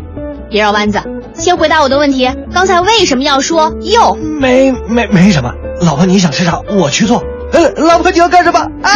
[0.49, 1.01] 别绕弯子，
[1.35, 4.15] 先回答我的问题，刚才为什么要说又？
[4.15, 5.53] 没没没什么，
[5.83, 7.25] 老婆你想吃啥我去做。
[7.53, 8.91] 呃，老婆你要干什么啊？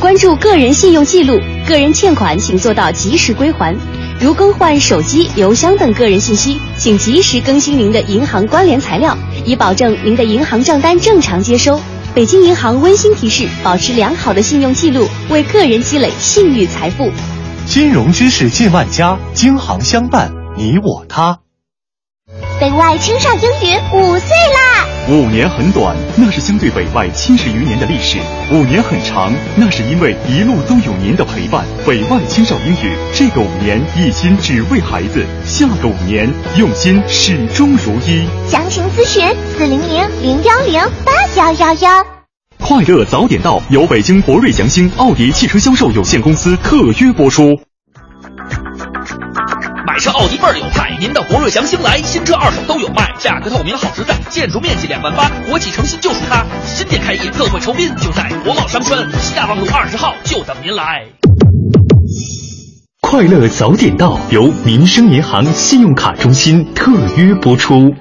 [0.00, 3.76] 关注个人信用记录，个人欠款请做到及时归还。
[4.20, 11.80] 如更换手机、邮箱等个人信息，请及时更新您的银行关联材料，以保证您的银行账单正常接收。
[12.14, 17.10] 北京银行温馨提示：保持良好的信用记录，为个人积累信誉财富。
[17.66, 21.40] 金融知识进万家，京行相伴，你我他。
[22.60, 24.86] 北外青少英语五岁啦！
[25.08, 28.18] 五年很短，那是相对北外七十余年的历史；
[28.52, 31.66] 五年很长，那是因为一路都有您的陪伴。
[31.84, 38.24] 北外青少英语，这个五年一心只为孩子，下个五年用心始终如一。
[38.48, 39.26] 详情咨询
[39.56, 42.06] 四零零零幺零八幺幺幺。
[42.58, 47.58] 快乐早点到由北京博瑞祥兴奥迪汽车销售有限公司特约播出。
[49.84, 56.44] 买车奥迪倍儿有派，您的博瑞祥星来，新车二手都有卖，价格透明好实在，建筑面积两万八，国企诚信就属它。
[56.64, 61.04] 新店开业特惠酬宾，就在国贸商圈西大望路二十号，就等您来。
[63.00, 67.92] 快乐早点到由民生银行信用卡中心特约播出。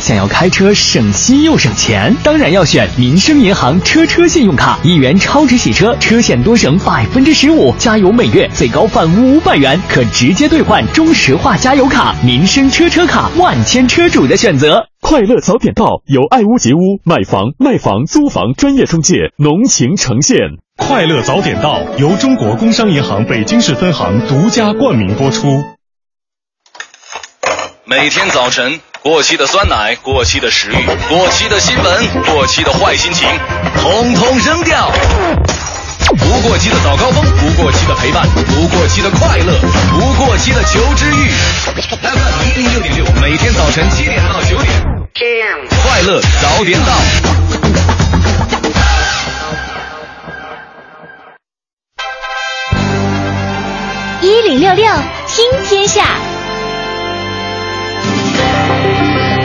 [0.00, 12.14] 想要开车省心又省钱，当然要选民生银行车车信用卡，一元超值洗车，车险多省百分之十五，加油每月最高返五百元，可直接兑换中石化加油卡。
[12.24, 14.86] 民生车车卡，万千车主的选择。
[15.02, 20.38] 快乐早点到由爱屋及乌买房卖房租房专业中介浓情呈现。
[20.76, 25.62] 快乐早点到由中国工商银行北京市分行独家冠名播出。
[27.84, 28.80] 每天早晨。
[29.02, 33.26] 过期的酸奶，过期的食欲，过期的新闻，过期的坏心情，
[33.80, 34.92] 统统扔掉。
[36.18, 39.58] 不过期的早高峰，不过期的陪伴，不过期的快乐，
[39.90, 41.30] 不过期的求知欲。
[42.02, 44.70] FM 一零六点六，每天早晨七点到九点，
[45.82, 46.92] 快乐早点到。
[54.20, 54.92] 一零六六
[55.26, 56.18] 听天下。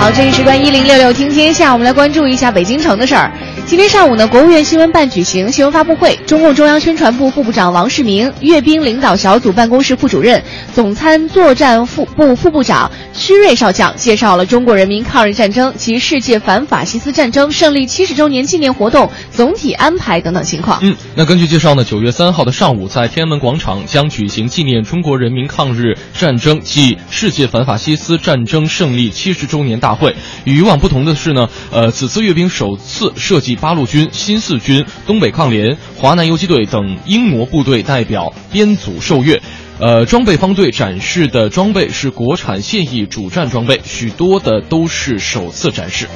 [0.06, 3.32] 好，这一时关一零六六听天下，我们来关注一下北京城的事儿。
[3.68, 20.78] 今天上午呢，国务院新闻办举行新闻发布会，中共中央宣传部副部长王世明、阅兵领导小组办公室副主任、总参作战副部副部长屈瑞少将介绍了中国人民抗日战争及世界反法西斯战争胜利七十周年纪念活动总体安排等等情况。
[20.84, 30.16] 嗯，那根据介绍呢，九月三号的上午，在天安门广场将举行纪念中国人民抗日战争暨世界反法西斯战争胜利七十周年大会。
[30.44, 33.55] 与以往不同的是呢，呃，此次阅兵首次设计。
[33.56, 39.42] 八路军、新四军、东北抗联、华南游击队等英模部队代表编组受阅，
[39.80, 46.08] 呃，装备方队展示的装备是国产现役主战装备，许多的都是首次展示。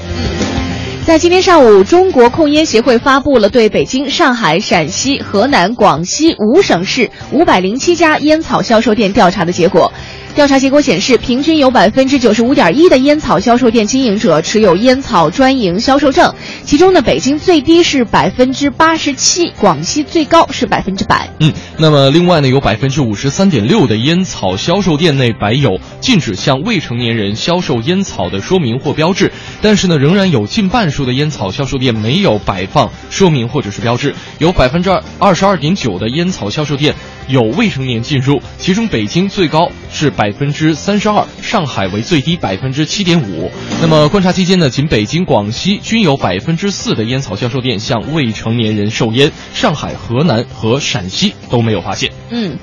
[1.05, 9.91] 在今天上午，中国控烟协会发布了对北京、上海、陕西、河南、广西五省市五百零七家烟草销售店调查的结果。
[10.35, 21.29] 调查结果显示，平均有百分之九十五点一的烟草销售店经营者持有烟草专营销售证，其中呢，北京最低是百分之八十七，广西最高是百分之百。
[21.39, 36.95] 嗯，那么另外呢，有百分之五十三点六的烟草销售店内摆有禁止向未成年人销售烟草的说明或标志，但是呢，仍然有近半数的烟草销售店没有摆放说明或者是标志，有百分之二二十二点九的烟草销售店
[37.29, 40.33] 有未成年进入，其中北京最高是百。
[40.39, 43.51] 分之三十二，上海为最低百分之七点五。
[43.81, 52.13] 那么观察期间呢，仅北京、广西均有百分之四的烟草销售店向未成年人售烟，上海、河南和陕西都没有发现。
[52.29, 52.57] 嗯。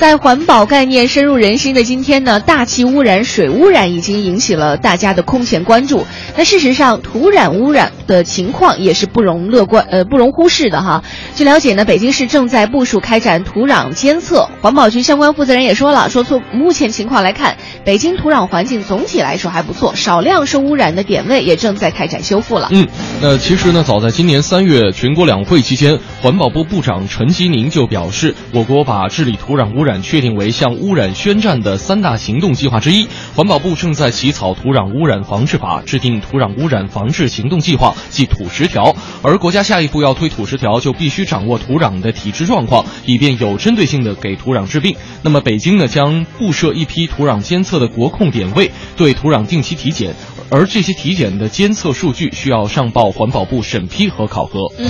[0.00, 6.06] 在环保概念深入人心的今天呢，大气污染、水污染已经引起了大家的空前关注。
[6.38, 11.04] 那事实上，土壤污染的情况也是不容乐观，呃，不容忽视的哈。
[11.34, 22.68] 据了解呢，北京市正在部署开展土壤监测，环保局相关负责人也说了，说从目前情况来看，北京土壤环境总体来说还不错，少量受污染的点位也正在开展修复了。
[22.70, 22.88] 嗯，
[23.20, 29.89] 那其实呢，早在今年三月全国两会期间，环保部部长陈吉宁就表示，我国把治理土壤污染。
[30.02, 38.94] 确定为向污染宣战的三大行动计划之一，环保部正在起草土壤污染防治法，制定土壤污染防治行动计划，即土十条。
[39.22, 44.96] 而国家下一步要推土十条，就必须掌握土壤的体质状况，以便有针对性的给土壤治病。
[45.22, 50.14] 那么，北京呢将布设一批土壤监测的国控点位，对土壤定期体检。
[50.50, 54.60] 而这些体检的监测数据需要上报环保部审批和考核。
[54.78, 54.86] 嗯，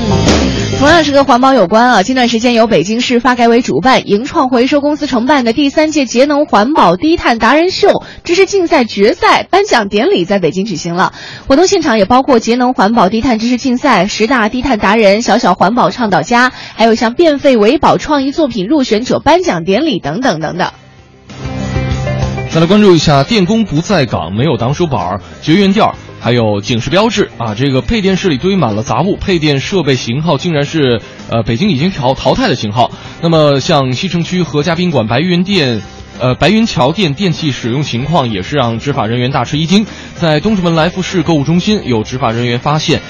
[0.78, 2.02] 同样是和环保有关啊。
[2.02, 11.12] 近段时间，由北京市发改委主办、盈创回收公司承办的第三届节能环保低碳达人秀知识竞赛决赛颁奖典礼在北京举行了。
[11.46, 20.70] 活动现场也包括节能环保低碳知识竞赛、十大低碳达人、小小环保倡导家，还有像变废为宝创意作品入选者颁奖典礼等等等等。
[22.50, 25.88] 再来关注一下，电工不在岗，没有挡手板、绝缘垫，
[26.18, 27.54] 还有警示标志啊！
[27.54, 32.90] 这个配电室里堆满了杂物，配电设备型号竟然是呃北京已经淘淘汰的型号。
[33.22, 35.80] 那么像西城区何家宾馆白云店，
[36.18, 39.86] 呃白云桥店电器使用情况也是让执法人员大吃一惊。
[40.16, 43.00] 在东直门来福士购物中心，有执法人员发现。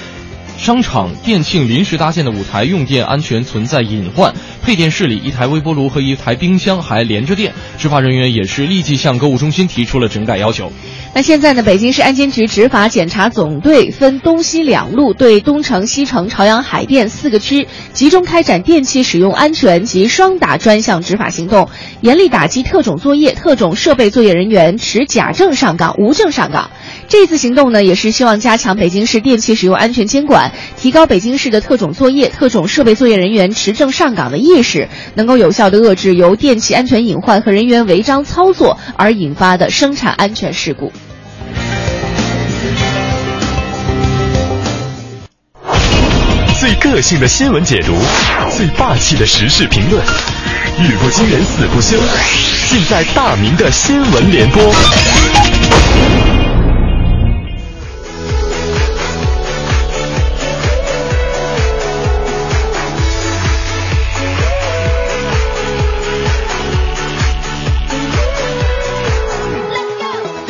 [0.57, 10.71] 商场店庆临时搭建的舞台用电安全存在隐患，配电室里一台微波炉和一台冰箱还连着电，执法人员也是立即向购物中心提出了整改要求。
[11.13, 21.69] 那现在呢，北京市安监局执法检查总队分东西两路，对东城、西城、朝阳、海淀四个区集中开展电器使用安全及双打专项执法行动，
[22.01, 26.69] 严厉打击特种作业、特种设备作业人员持假证上岗、无证上岗。
[27.11, 40.89] 这次行动呢，也是希望加强北京市电器使用安全监管，提高北京市的特种作业、特种设备作业人员持证上岗的意识，能够有效的遏制由电气安全隐患和人员违章操作而引发的生产安全事故。
[46.61, 47.93] 最个性的新闻解读，
[48.55, 50.01] 最霸气的时事评论，
[50.79, 51.97] 语不惊人死不休，
[52.69, 54.73] 尽在大明的新闻联播。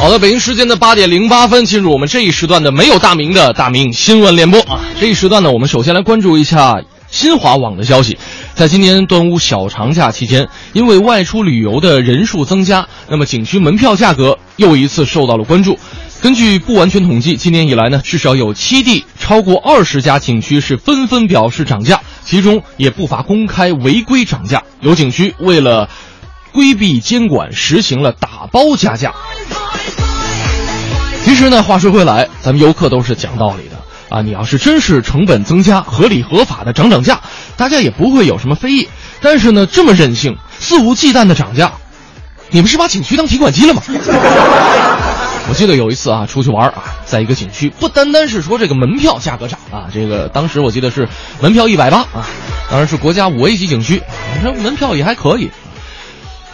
[0.01, 4.81] 好的，北京时间的八点零八分，进入我们这一时段的没有大明的大明新闻联播啊。
[4.99, 6.81] 这一时段呢，我们首先来关注一下
[7.11, 8.17] 新华网的消息。
[8.55, 15.77] 在今年端午小长假期间，因为外出旅游的人数增加，那么景区门票价格又一次受到了关注。
[16.19, 24.63] 根据不完全统计，今年以来呢，至少有七地超过二十家景区是纷纷表示涨价，其中也不乏公开违规涨价。
[24.79, 25.87] 有景区为了
[26.51, 29.13] 规避监管，实行了打包加价。
[31.31, 33.77] 其实呢，话说回来，咱们游客都是讲道理的
[34.09, 34.21] 啊。
[34.21, 37.21] 你要是真是成本增加、合理合法的涨涨价，
[37.55, 38.89] 大家也不会有什么非议。
[39.21, 41.71] 但是呢，这么任性、肆无忌惮的涨价，
[42.49, 43.81] 你们是把景区当提款机了吗？
[45.47, 51.07] 我记得有一次啊，出去玩啊，在一个景区，不单单是说这个门票价格涨啊，这个当时我记得是
[51.39, 52.27] 门票一百八啊，
[52.69, 54.03] 当然是国家五 A 级景区，
[54.43, 55.49] 那门票也还可以。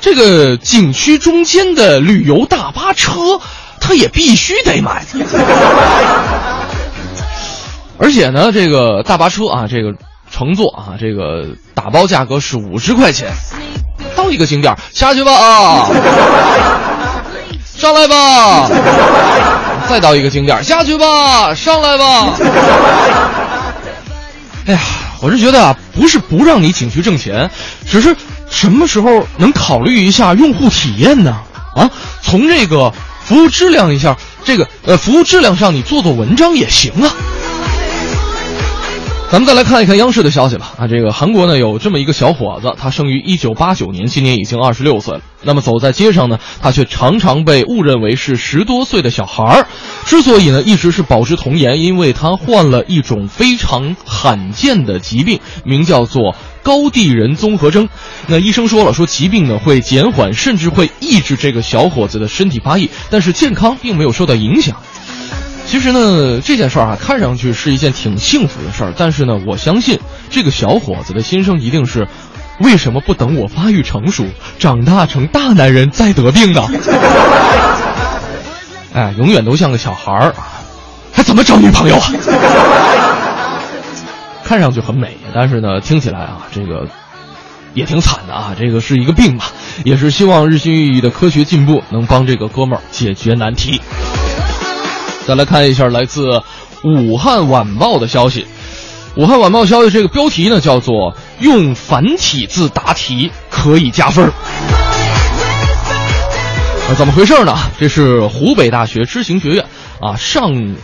[0.01, 3.41] 这个景区中间的旅游大巴车。
[3.79, 5.05] 他也必须得买，
[7.99, 9.93] 而且呢，这个大巴车啊，这个
[10.29, 13.31] 乘坐啊，这个打包价格是五十块钱，
[14.15, 15.89] 到一个景点下去吧啊，
[17.63, 18.69] 上来吧，
[19.89, 22.33] 再到一个景点下去吧，上来吧。
[24.67, 24.79] 哎呀，
[25.21, 27.49] 我是觉得啊，不是不让你景区挣钱，
[27.85, 28.15] 只是
[28.49, 31.35] 什么时候能考虑一下用户体验呢？
[31.73, 31.89] 啊，
[32.21, 32.93] 从这个。
[33.27, 37.13] 服务质量一下，这个呃，服务质量上你做做文章也行啊。
[39.29, 40.71] 咱们再来看一看央视的消息吧。
[40.77, 45.21] 啊，这个韩国呢有这么一个小伙子，他生于一九八九年，今年已经二十六岁了。
[45.43, 49.67] 那么走在街上呢，他却常常被误认为是十多岁的小孩儿。
[50.05, 56.33] 之所以呢一直是保持童颜，因为他患了一种非常罕见的疾病，名叫做。
[56.63, 57.87] 高地人综合征，
[58.27, 64.75] 那医生说了，说疾病呢会减缓甚至会抑制这个小伙子的身体发育，但是健康并没有受到影响。
[65.67, 69.99] 其实呢，这件事儿啊，看上去是一件挺幸福的事儿，但是呢，我相信
[70.29, 72.07] 这个小伙子的心声一定是：
[72.61, 74.25] 为什么不等我发育成熟，
[74.59, 76.65] 长大成大男人再得病呢？
[78.95, 80.33] 哎，永远都像个小孩儿，
[81.11, 82.07] 还怎么找女朋友啊？
[84.45, 86.87] 看上去很美，但是呢，听起来啊，这个
[87.73, 88.55] 也挺惨的啊。
[88.57, 89.47] 这个是一个病吧，
[89.83, 93.81] 也是希望日新月异的科学进步能帮这个哥们儿解决难题。
[95.27, 96.41] 再来看一下来自
[96.85, 98.47] 武汉晚报的消息，
[99.17, 104.31] 武汉晚报消息这个标题呢叫做“用繁体字答题可以加分儿”。
[106.87, 107.53] 啊，怎么回事呢？
[107.77, 109.65] 这是湖北大学知行学院
[109.99, 110.77] 啊上。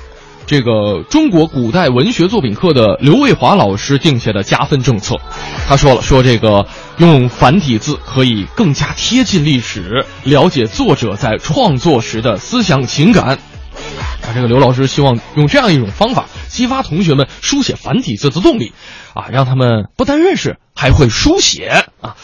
[0.45, 5.15] 这个中国古代文学作品课的刘卫华老师定下的加分政策，
[5.69, 6.67] 他说了，说这个
[6.97, 13.39] 用繁体字可以更加贴近历史，了解作者在创作时的思想情感。
[14.33, 18.73] 这个刘老师希望用这样一种方法，激发同学们书写繁体字的动力，
[19.13, 22.15] 啊，让他们不但认识，还会书写啊。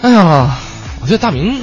[0.00, 0.56] 哎呀，
[1.00, 1.60] 我觉得大明。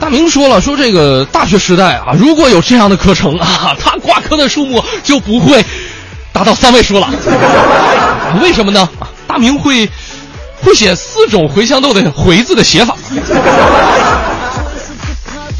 [0.00, 5.64] 大明说了，说这个大学时代啊，如果有这样的课程啊，他挂科的数目就不会
[6.32, 7.08] 达到三位数了。
[8.42, 8.88] 为什么呢？
[9.28, 9.88] 大明会
[10.62, 12.96] 会写四种茴香豆的茴字的写法。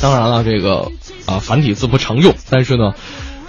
[0.03, 0.91] 当然了，这个
[1.27, 2.93] 啊繁体字不常用，但是呢，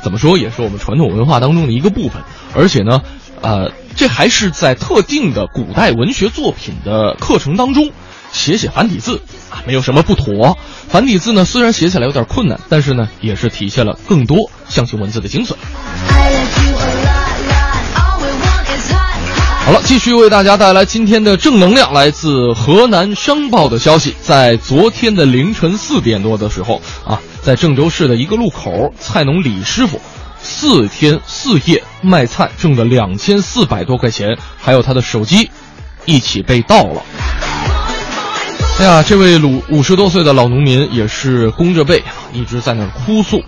[0.03, 2.23] 怎么说也是我们传统文化当中的一个部分。
[2.55, 3.01] 而且呢，
[3.41, 7.91] 呃，这还是在特定的古代文学作品的课程当中。
[8.31, 10.57] 写写繁体字啊，没有什么不妥。
[10.89, 15.53] 繁体字呢，虽然写起来有点困难，但是呢，也是体现了更多象形文字的精髓。
[19.63, 21.93] 好了，继续为大家带来今天的正能量。
[21.93, 30.01] 来自河南商报的消息，在昨天的凌晨四点多的时候啊，在郑州市的一个路口，菜农李师傅
[30.41, 35.51] 四天四夜卖菜挣的两千四百多块钱，还有他的手机，
[36.05, 37.03] 一起被盗了。
[38.79, 43.43] 哎呀，这位鲁五十多岁的老农民也是弓着背啊，一直在那儿哭诉。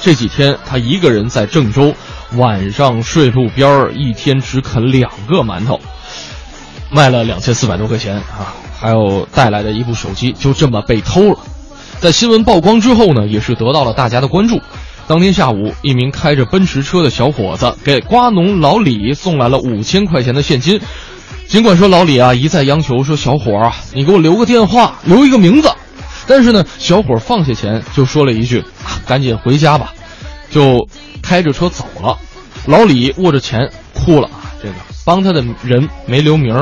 [0.00, 1.94] 这几天他一个人在郑州。
[2.36, 5.78] 晚上睡路边儿，一天只啃两个馒头，
[6.90, 8.56] 卖了两千四百多块钱啊！
[8.80, 11.38] 还有带来的一部手机，就这么被偷了。
[12.00, 14.60] 在新闻曝光之后呢，也是得到了大家的关注。
[15.06, 20.80] 当天下午，一名开着奔驰车的小伙子给瓜农老李送来了五千块钱的现金。
[21.46, 25.70] 尽管说老李啊一再央求说：“小伙啊，你给我留个电话，留一个名字。”
[26.26, 28.64] 但是呢，小伙放下钱就说了一句：“，
[29.06, 29.92] 赶紧回家吧。”
[30.50, 30.88] 就
[31.20, 32.16] 开着车走了，
[32.66, 34.54] 老李握着钱哭了啊！
[34.62, 34.74] 这个
[35.04, 36.56] 帮他的人没留名，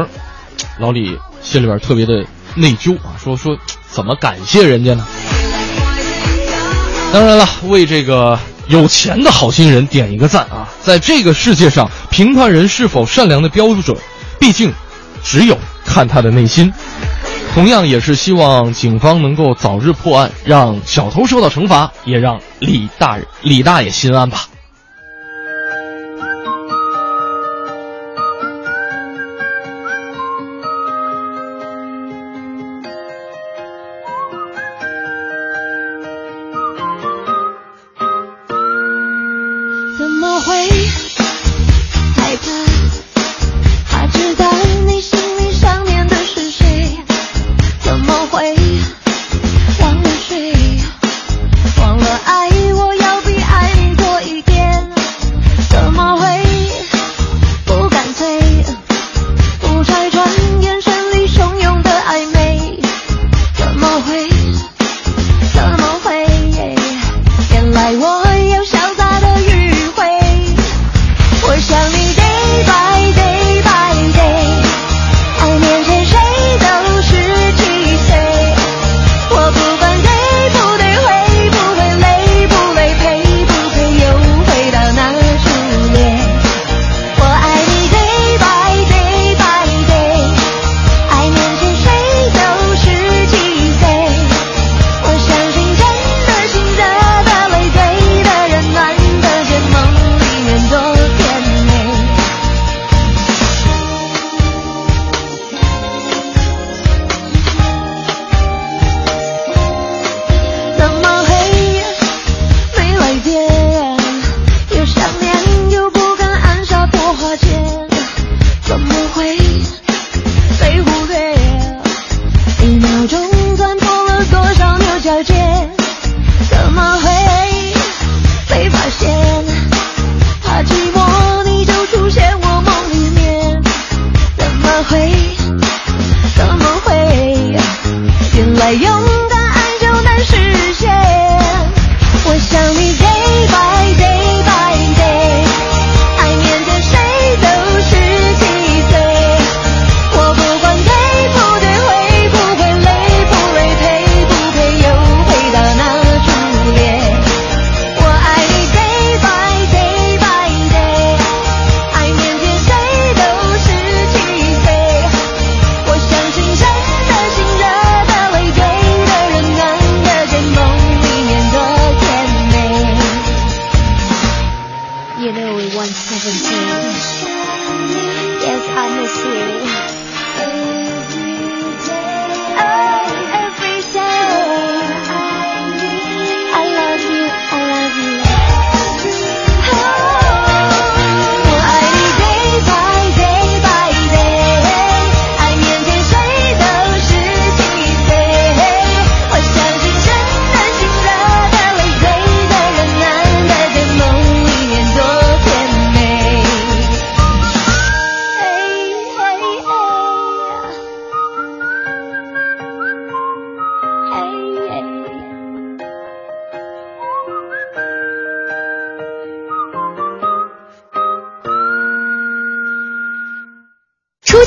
[0.81, 2.25] 老李心里边特别的
[2.55, 3.57] 内疚啊，说说
[3.91, 5.07] 怎么感谢人家呢？
[7.13, 8.39] 当然了，为这个
[8.69, 10.69] 有钱的好心人点一个赞啊！
[10.83, 13.97] 在这个世界上，评判人是否善良的标准，
[14.39, 14.73] 毕竟
[15.23, 16.73] 只有看他的内心。
[17.55, 24.47] 同样也是希望警方能够早日破案，让小偷受到惩罚，也让李大人、李大爷心安吧。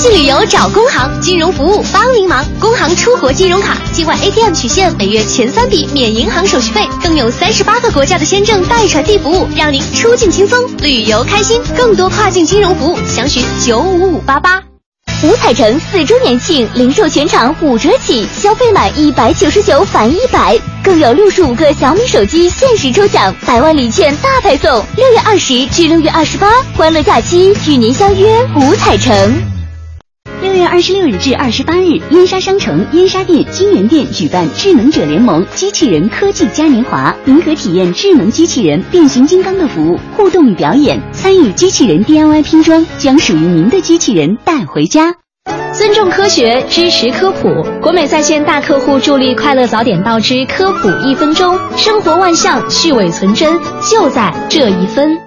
[0.06, 2.46] 去旅游找工行，金融服务帮您忙。
[2.60, 11.60] 工行出国金融卡，境外 ATM 取现每月前三笔免银行手续费，更有三十八个国家的签证代传递服务，让您出境轻松，旅游开心。
[11.76, 14.62] 更多跨境金融服务，详询九五五八八。
[15.24, 24.70] 五彩城四周年庆，零售全场五折起，消费满一百九十九返一百，更有六十五个小米手机限时抽奖，百万礼券大派送。
[24.98, 29.55] 六月二十至六月二十八，欢乐假期与您相约五彩城。
[30.46, 45.16] 六月二十六日至二十八日，燕莎商城、燕莎店、金源店举办智能者联盟机器人科技嘉年华，您可体验智能机器人变形金刚的服务，互动与表演，参与机器人 DIY 拼装，将属于您的机器人带回家。
[45.74, 47.50] 尊重科学，支持科普。
[47.82, 55.18] 国美在线大客户助力快乐早点到之科普一分钟，生活万象，去伪存真，就在这一分。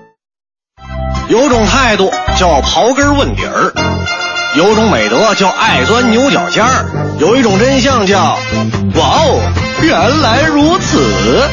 [1.28, 2.08] 有种态度
[2.38, 3.72] 叫刨根问底儿，
[4.56, 6.86] 有种美德叫爱钻牛角尖儿，
[7.20, 8.18] 有一种真相叫
[8.96, 9.40] 哇哦，
[9.82, 11.48] 原来如此。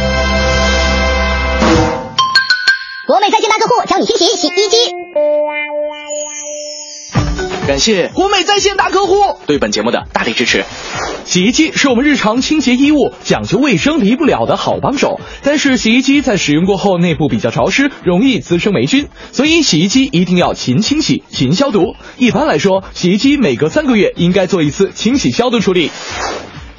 [3.06, 4.78] 国美在线大客户教你清洗洗衣机。
[7.68, 9.16] 感谢国美在线大客户
[9.48, 10.64] 对本节目的大力支持。
[11.26, 21.96] 洗衣机是我们日常清洁衣物、讲究卫生离不了的好帮手，但是洗衣机在使用过后内部比较潮湿，容易滋生霉菌，所以洗衣机一定要勤清洗、勤消毒。
[22.18, 25.90] 一般来说，洗衣机每隔三个月应该做一次清洗消毒处理。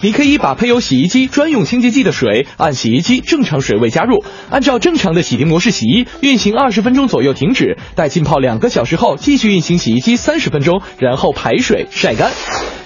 [0.00, 12.30] 你可以把配有洗衣机专用清洁剂的水按洗衣机正常水位加入，按照正常的洗涤模式洗衣，运行二十分钟左右停止，待浸泡两个小时后继续运行洗衣机三十分钟，然后排水晒干。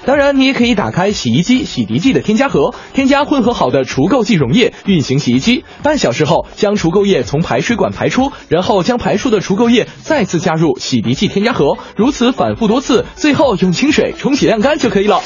[0.06, 15.20] 当然，你也可以打开洗衣机洗涤剂的添加盒，添加混合好的除垢剂溶液，运行洗衣机半小时后，将除垢液从排水管排出，然后将排出的除垢液再次加入洗涤剂添加盒，如此反复多次，最后用清水冲洗晾干就可以了。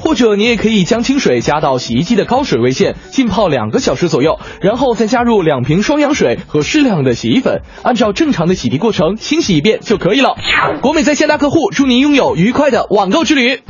[0.00, 10.36] 或者你也可以将清水加到洗衣机的高水位线，浸泡两个小时左右，然后再加入两瓶双氧水和适量的洗衣粉，按照正常的洗涤过程清洗一遍就可以了。
[10.80, 13.60] 国美在线大客户，祝您拥有愉快的网购之旅。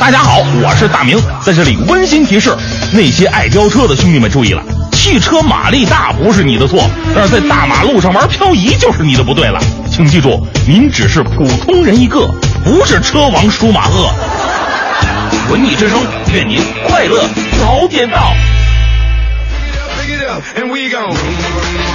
[0.00, 2.56] 大家好，我是大明，在这里温馨提示
[2.90, 9.60] 那些爱飙车的兄弟们注意了，汽车马力大不是你的错，但是在大马路上玩漂移就是你的不对了。
[9.90, 12.26] 请记住，您只是普通人一个，
[12.64, 14.08] 不是车王舒马赫。
[15.50, 16.00] 文艺之声，
[16.32, 17.22] 愿您快乐
[17.60, 18.32] 早点到。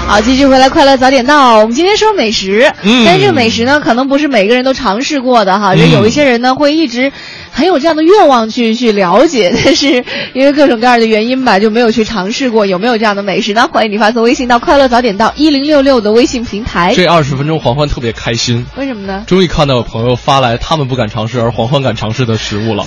[0.07, 1.57] 好，继续回来，快乐早点到。
[1.59, 5.75] 我们今天说美食，嗯但是这个美食呢，可能不是每个人都尝试过的哈。
[5.75, 7.11] 就有一些人呢，会一直
[7.55, 10.03] 很有这样的愿望去去了解， 但是
[10.33, 12.65] 因为各种各样的原因吧，就没有去尝试过。
[12.65, 13.69] 有没有这样的美食呢？
[13.71, 16.93] 欢迎你发送微信到快乐早点到一零六六的微信平台。
[16.93, 19.23] 这二十分钟，黄欢特别开心，为什么呢？
[19.25, 22.85] 终于看到有朋友发来他们不敢尝试而黄欢敢尝试的食物了。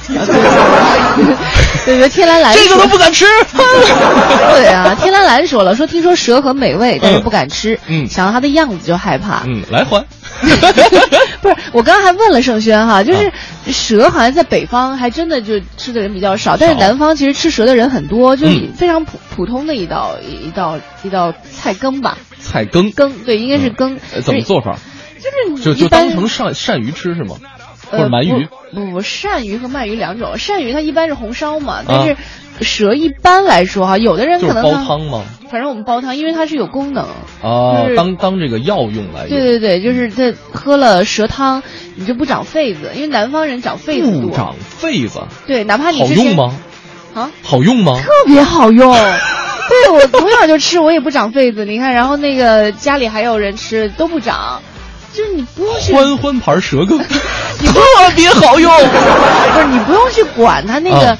[1.86, 3.24] 对 对，天蓝蓝这个都不敢吃。
[4.52, 9.44] 对啊，天蓝蓝说了，说听说蛇很美味，但是不敢吃，嗯想到它的样子就害怕。
[9.46, 10.04] 嗯，来还。
[11.42, 13.32] 不是，我刚刚还问了盛轩哈，就是
[13.66, 23.98] 蛇好像在北方还真的就吃的人比较少，但是南方其实吃蛇的人很多，就是嗯非常普普通的一道一道一道菜羹吧，菜羹羹对，应该是羹。
[24.14, 24.78] 呃怎么做法？
[25.18, 27.36] 就是就就当成鳝鳝鱼吃是吗？
[27.90, 28.48] 或呃者鳗鱼？
[28.72, 30.34] 不不不，鳝鱼和鳗鱼两种。
[30.36, 32.16] 鳝鱼它一般是红烧啊嘛，但是
[32.60, 35.22] 蛇一般来说哈，有的人可能煲汤吗？
[35.50, 37.04] 反正我们煲汤，因为它是有功能。
[37.42, 39.30] 啊就是，当当这个药用来用。
[39.30, 41.62] 对对对，就是这喝了蛇汤，
[41.96, 44.30] 你就不长痱子，因为南方人长痱子多。
[44.30, 46.54] 不长痱子，对，哪怕你好用吗？
[47.14, 47.98] 啊，好用吗？
[48.02, 48.92] 特别好用。
[49.68, 51.64] 对我从小就吃，我也不长痱子。
[51.64, 54.60] 你看，然后那个家里还有人吃都不长，
[55.12, 56.98] 就是你不用去欢欢牌蛇羹，
[57.64, 58.70] 特别好用。
[59.54, 61.16] 不是你不用去管它那个，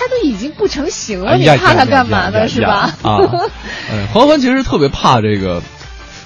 [0.00, 2.48] 啊它都已经不成形了，哎你怕它干嘛呢？
[2.48, 2.94] 是吧？
[3.02, 3.18] 啊，
[3.92, 5.62] 嗯，欢欢其实特别怕这个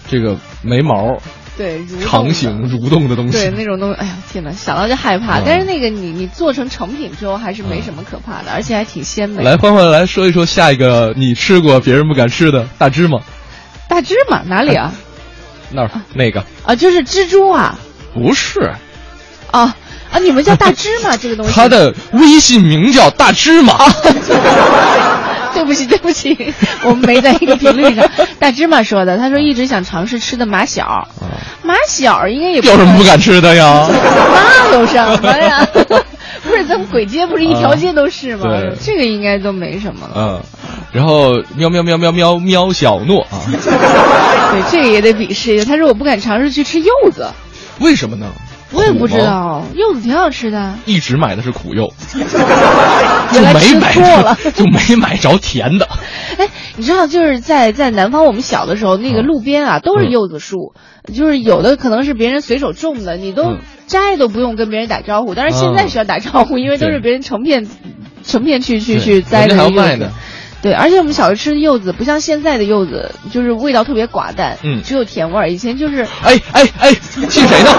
[0.08, 1.18] 这个眉毛
[1.56, 3.38] 对，蠕长形蠕动的东西。
[3.38, 5.38] 对那种东西，哎呀天哪，想到就害怕。
[5.40, 9.42] 嗯但是那个你你做成成品之后还是没什么可怕的，而且还挺鲜美。
[9.42, 13.20] 来，欢欢来说一说下一个你吃过别人不敢吃的大芝麻，
[13.88, 14.92] 大芝麻哪里啊？
[15.70, 17.78] 那儿那个啊，就是蜘蛛啊
[18.12, 18.72] 不是，
[19.50, 19.76] 啊
[20.14, 20.18] 啊！
[20.20, 21.52] 你们叫大芝麻这个东西？
[21.52, 23.76] 他的微信名叫大芝麻。
[25.52, 26.36] 对不起，对不起，
[26.82, 28.04] 我们没在一个频率上。
[28.38, 31.08] 大芝麻说的，他说一直想尝试吃的马小，
[31.62, 33.86] 马小应该也有什么不敢吃的呀？
[33.90, 35.66] 那有什么呀？
[36.42, 38.44] 不是，咱们鬼街不是一条街都是吗？
[38.50, 40.12] 对这个应该都没什么了。
[40.16, 40.42] 嗯，
[40.92, 45.64] 然后喵喵喵喵喵喵小诺啊，对，这个也得鄙视一下。
[45.64, 47.26] 他说我不敢尝试去吃柚子，
[47.78, 48.26] 为什么呢？
[48.74, 50.74] 我也不知道，柚子挺好吃的。
[50.84, 51.92] 一直买的是苦柚，
[53.32, 55.88] 就没买着， 就没买着甜的。
[56.38, 60.74] 哎，你知道，就是在在南方，我们小的时候，那个路边啊都是柚子树，
[61.12, 63.56] 就是有的可能是别人随手种的，你都
[63.86, 65.34] 摘都不用跟别人打招呼。
[65.34, 67.66] 但是现在需要打招呼，因为都是别人成片
[68.24, 70.10] 成片去去去摘的柚子。
[70.64, 75.50] 对，而且我们小时候吃的柚子不像现在的柚子，就是味道特别寡淡，嗯，只有甜味儿。
[75.50, 77.70] 以前就是，哎哎哎，气谁呢？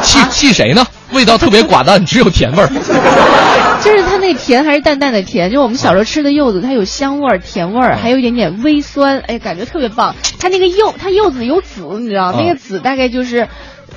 [0.00, 0.86] 气气谁呢？
[1.12, 2.68] 味道特别寡淡，只有甜味儿。
[3.82, 10.14] 就是它那甜还是淡淡的甜，就我们小时候吃的柚子，它有香味儿、甜味儿，还有一点点微酸，哎，感觉特别棒。
[10.38, 13.48] 它那个柚，它柚子有籽，你知道，那个籽大概就是。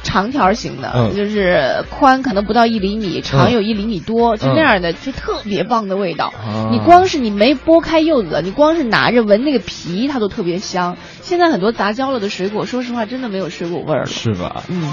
[0.03, 6.33] 长条形的，嗯、就是宽可能不到一厘米，长有一厘米多，嗯、就那样的，就特别棒的味道。
[6.37, 10.97] 啊、你光是你没剥开柚子，你光是拿着闻那个皮，它都特别香。
[11.25, 14.63] 现在很多杂交了的水果，说实话真的没有水果味儿了，是吧？
[14.67, 14.91] 嗯，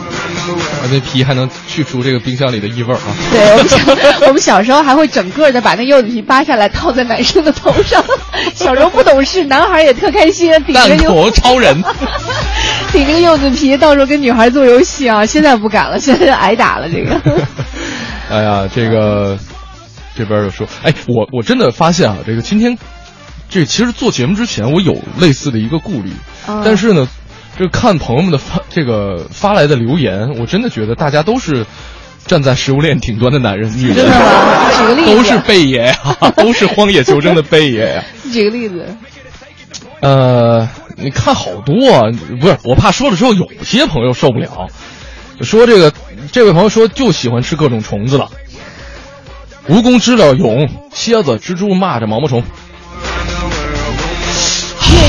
[0.91, 3.03] 那皮还能去除这个冰箱里的异味儿啊。
[3.33, 3.79] 对，我们小
[4.29, 8.03] 我们小时候还会整个的把那柚子皮扒下来套在男生的头上，
[8.55, 11.83] 小时候不懂事，男孩也特开心，顶着柚 超人，
[12.93, 15.09] 顶着个柚子皮，到时候跟女孩做游戏。
[15.09, 16.89] 啊，现在不敢了，现在挨打了。
[16.89, 17.21] 这个，
[18.31, 19.37] 哎呀，这个
[20.17, 22.79] 这边就说，哎，我我真的发现啊，这个今天
[23.51, 26.13] 这其实做节目之前，我有类似的一个顾虑，
[26.47, 27.09] 嗯、但是呢，
[27.59, 31.67] 这看朋友们的发这个发来的留言，我真的觉得大家都是
[32.27, 34.07] 站在食物链顶端的男人、女人？
[34.79, 38.07] 举个例子，都是贝爷呀、啊，都是荒野求生的贝爷呀、啊。
[38.33, 38.97] 举个例子，
[40.01, 42.03] 呃，你看好多啊，
[42.41, 44.69] 不是我怕说了之后有些朋友受不了。
[45.41, 45.93] 说这个，
[46.31, 48.31] 这位朋友说就喜欢吃各种虫子了，
[49.69, 52.45] 蜈蚣、知了、蛹、蝎子、蜘蛛、蚂蚱、毛毛虫。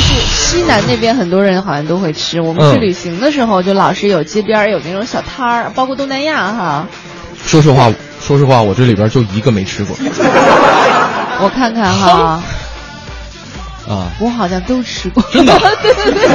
[0.01, 2.41] 越是西南那边，很多人好像都会吃。
[2.41, 6.87] 我们去旅行的时候，就老是有街边有那种小摊儿，包括东南亚哈。
[7.45, 7.91] 说实话，
[8.21, 9.95] 说实话，我这里边就一个没吃过。
[11.41, 12.43] 我看看哈。
[13.89, 16.27] 啊，我好像都吃过，真的， 对对对，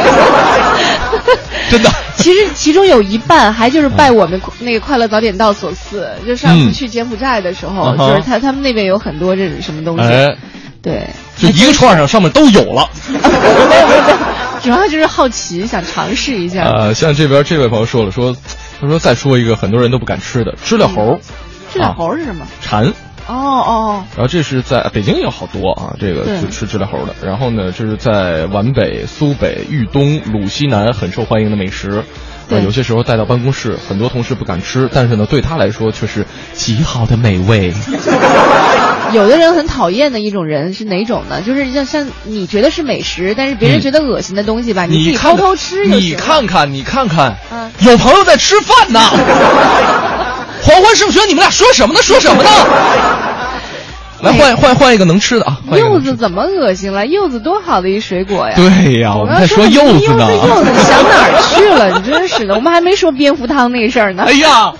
[1.70, 1.88] 真的。
[2.16, 6.10] 其实其中有一半还就是拜我们那个快乐早点到所赐。
[6.26, 10.36] 就上次去柬埔寨的时候，嗯、就是他他们那边有很多这种什么东西，哎、
[10.82, 12.88] 对，就一个串上上面都有了。
[13.08, 16.62] 没有没有没有，主要就是好奇，想尝试一下。
[16.64, 18.36] 呃，像这边这位朋友说了，说
[18.80, 21.18] 他说再说一个很多人都不敢吃的知了猴。
[21.72, 22.46] 知了猴是什么？
[22.60, 22.92] 蝉。
[23.28, 27.14] 哦哦，然后这是在北京也有好多啊，这个就吃知了猴的。
[27.22, 32.04] 然后呢，这是在皖北、苏北、豫东、鲁西南很受欢迎的美食。
[32.48, 36.24] 对，有些时候带到办公室，很多同事不敢吃，但是呢，对他来说却是
[36.54, 37.74] 极好的美味。
[39.12, 41.40] 有的人很讨厌的一种人是哪种呢？
[41.42, 49.00] 就是像像你觉得是美食，但是别人觉得恶心的东西吧，嗯、你自己偷偷吃你看看，你看看，嗯、有朋友在吃饭呢。
[50.62, 52.02] 黄欢是不是觉得你们俩说什么呢？
[52.02, 52.50] 说什么呢？
[54.22, 55.60] 来换换换一个能吃的啊！
[55.76, 57.06] 柚子怎么恶心了？
[57.06, 58.54] 柚子多好的一水果呀！
[58.56, 60.26] 对呀，我们在说柚子呢。
[60.32, 61.98] 柚子想哪儿去了？
[61.98, 64.24] 你真是的，我们还没说蝙蝠汤那个事儿呢。
[64.28, 64.72] 哎呀，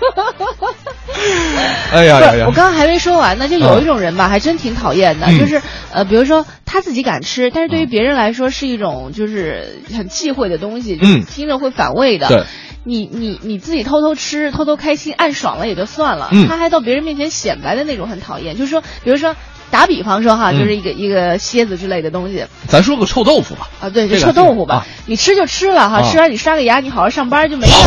[1.92, 2.44] 哎呀呀呀！
[2.46, 5.60] 我刚刚还没说完呢，就有一种人吧，还真挺讨厌的，就是
[5.92, 12.28] 呃，比如说他自己敢吃，但是对于别人来说是一种就是很忌讳的东西，嗯，听着会反胃的。
[12.28, 12.42] 对。
[12.88, 18.56] 你你你自己偷偷吃，偷偷开心，暗爽了也就算了，嗯、他还到别人面前显摆的那种，很讨厌。
[18.56, 19.34] 就是说，比如说
[19.72, 23.68] 打比方说哈，嗯、就是一个一个蝎子之类的东西，咱说个臭豆腐吧。
[23.80, 27.72] 啊，对，就臭豆腐吧，啊、你吃就吃了哈，啊、吃完你刷个牙，你好好上班就没事。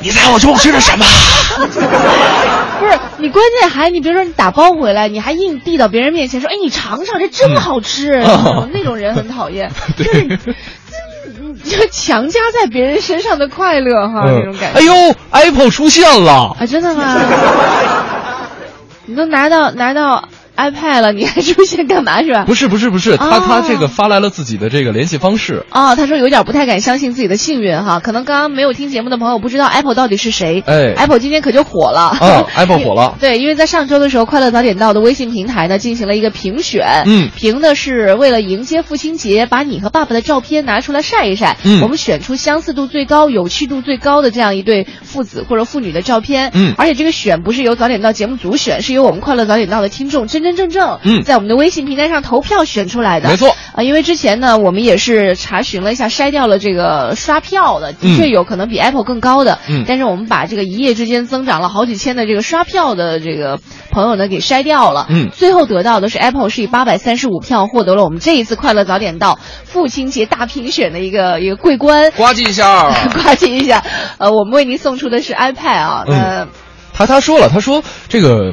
[0.00, 1.04] 你猜我中午吃的什么？
[2.80, 8.18] 不是你，关键还你比如说你打包回来，你还硬递到别人面前说，哎，你尝尝，这真好吃。
[8.22, 10.38] 嗯、那种人很讨厌，对。
[11.64, 14.78] 就强加在别人身上的快乐哈，嗯、那种感觉。
[14.78, 16.66] 哎呦，Apple 出现了啊！
[16.66, 17.16] 真的吗？
[19.06, 22.44] 你都拿到拿到 iPad 了，你还出现干嘛是吧？
[22.44, 25.64] 不是不是不是，他、哦、他这个发来了自己的这个联系方式。
[25.70, 30.62] 哦，他说有点不太敢相信自己的幸运哈，可能刚刚没有听节目的朋友不知道 Apple 到底是谁。
[30.66, 32.00] 哎，Apple 今天可就火了。
[32.00, 33.16] 啊，Apple 火了。
[33.20, 41.56] 对，因为在上周的时候，快乐早点到的微信平台呢进行了一个评选，嗯，评的是为了迎接父亲节，把你和爸爸的照片拿出来晒一晒。
[41.64, 46.50] 嗯，我们选出相似度最高、有趣度最高的这样一对父子或者父女的照片。
[46.54, 53.28] 嗯，而且这个选不是由早点到节目组选，是由我们快乐早点到的听众真真真正正嗯在我们的微信平台上投票选出来的。
[53.28, 59.58] 没错啊，因为之前呢，我们也是查询了一下，筛掉了这个刷票的，的确有可能比 Apple 更高的。
[59.68, 63.60] 嗯，但是我们把这个一夜之间增长了好几千的这个刷票的这个
[63.90, 65.06] 朋友呢给筛掉了。
[65.08, 72.10] 嗯最后得到的是 Apple 是以八百三十五票获得了我们这一次快乐早点到父亲节大评选的一个一个桂冠。
[72.16, 73.82] 呱唧一下， 呱唧一下，
[74.18, 76.48] 呃，我们为您送出的是 iPad 啊，呃，
[76.92, 78.52] 他他说了，他说这个，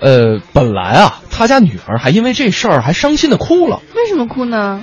[0.00, 3.80] 呃，本来啊，他家女儿还因为这事儿还伤心的哭了。
[3.94, 4.82] 为什么哭呢？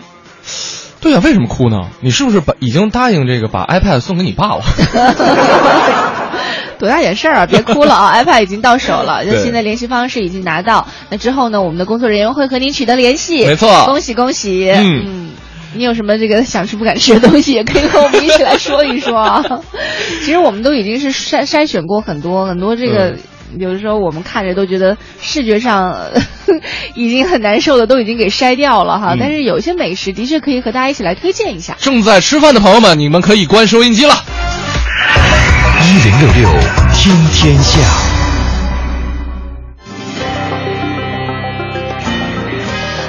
[1.02, 1.88] 对呀、为什么哭呢？
[2.02, 4.64] 你是不是把已经答应这个把 iPad 送给你爸了？
[6.80, 7.46] 多大点事儿啊！
[7.48, 8.14] 别哭了啊！
[8.24, 10.88] iPad 已经到手了，就对新的联系方式已经拿到。
[11.10, 13.46] 那之后呢，我们的工作人员会和您取得联系。
[13.48, 14.72] 没错恭喜恭喜！
[14.76, 15.32] 嗯
[15.74, 19.44] 你有什么这个想吃不敢吃的东西，也可以和我们一起来说一说啊。
[20.24, 23.16] 其实我们都已经是筛筛选过很多很多这个。
[23.58, 26.22] 有的时候我们看着都觉得视觉上呃
[26.96, 29.14] 已经很难受的，都已经给筛掉了哈。
[29.14, 31.76] 嗯但是有一些美食的确可以和大家一起来推荐一下。
[31.80, 34.14] 正在吃饭的朋友们，你们可以关收音机了。
[35.82, 36.50] 一零六六
[36.94, 37.80] 听天下。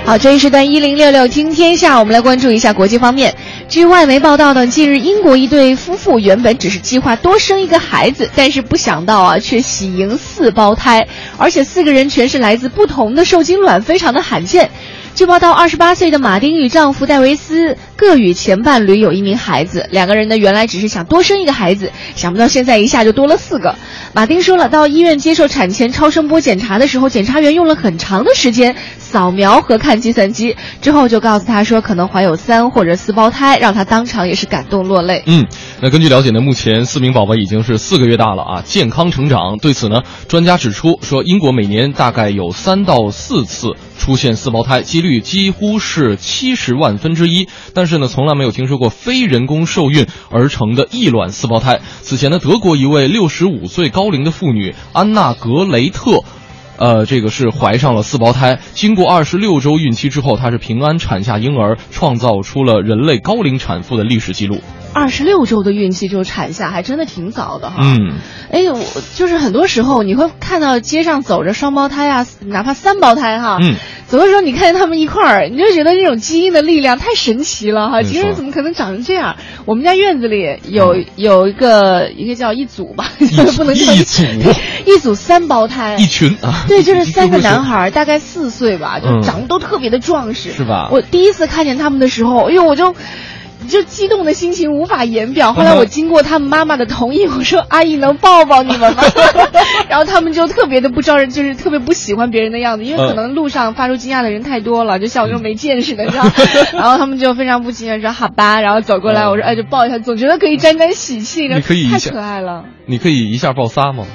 [0.05, 3.35] 好，这一时段一零六六听天下，我们来关注一下国际方面。
[3.69, 14.71] 据外媒报道呢，近日英国一对夫妇原本只是计划多生一个孩子，但是不想到啊，却喜迎四胞胎，而且四个人全是来自不同的受精卵，非常的罕见。
[15.19, 23.75] 据报道，二十八岁的马丁与丈夫戴维斯各与前伴侣有一名孩子，两个人呢原来只是想多生一个孩子，想不到现在一下就多了四个。
[24.13, 35.25] 马丁说了，到医院接受产前超声波检查的时候，检查员用了很长的时间扫描和看计算机，之后就告诉他说可能怀有三或者四胞胎，让他当场也是感动落泪。
[35.27, 35.45] 嗯，
[35.81, 39.59] 那根据了解呢，目前四名宝宝已经是四个月大了啊，健康成长。
[39.61, 47.49] 对此呢，专家指出说，英国每年大概有三到四次出现四胞胎，几率几乎是七十万分之一。
[47.75, 51.81] 但是呢，从来没有听说过非人工受孕而成的异卵四胞胎。
[52.01, 56.21] 此前呢，德国一位六十五岁高龄的妇女安娜格雷特。
[56.79, 64.61] 呃，这个是怀上了四胞胎，经过二十六周孕期之后，她是平安产下婴儿，创造出了人类高龄产妇的历史记录。
[64.93, 67.77] 二十六周的孕期就产下，还真的挺早的哈。
[67.81, 68.19] 嗯，
[68.51, 68.85] 哎，我
[69.15, 77.99] 就是很多时候你会看到街上走着双胞胎啊，哪怕三胞胎哈，嗯，走的时候你看见他们一块儿，你就觉得这种基因的力量太神奇了哈。
[77.99, 78.11] 没错。
[78.11, 79.37] 其实怎么可能长成这样？
[79.67, 83.13] 我们家院子里有、有一个一个叫一组吧，
[83.57, 84.23] 不能叫一组。
[84.87, 89.23] 一组三胞胎，一群啊，对，就是三个男孩，大概四岁吧，就嗯。
[89.23, 90.89] 长得都特别的壮实，是吧？
[90.91, 92.95] 我第一次看见他们的时候，哎呦，我就。
[93.67, 95.53] 就激动的心情无法言表。
[95.53, 99.03] 后来我经过他们妈妈的同意，我说：“阿姨能抱抱你们吗？”
[99.91, 106.25] 然后他们就特别的不招人，就是特别不喜欢别人的样子，因为可能路上发出惊讶的人太多了，就像我这种没见识的，你知道。
[106.73, 112.65] 然后他们就非常不情愿说：“好吧。”然后走过来，我说：“哎，就抱一下，总觉得可以沾沾喜气。”太你可以太可爱了。
[112.87, 114.07] 你可以一下抱仨吗？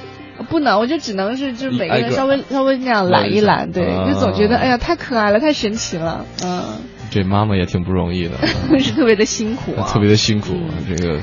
[0.50, 6.64] 不能，我就只能是就是每个人稍微稍微那样揽一揽，对，啊就总觉得哎呀太可爱了，太神奇了，嗯，
[7.10, 8.38] 这妈妈也挺不容易的，
[8.80, 10.56] 是特别的辛苦啊，特别的辛苦，
[10.88, 11.22] 这个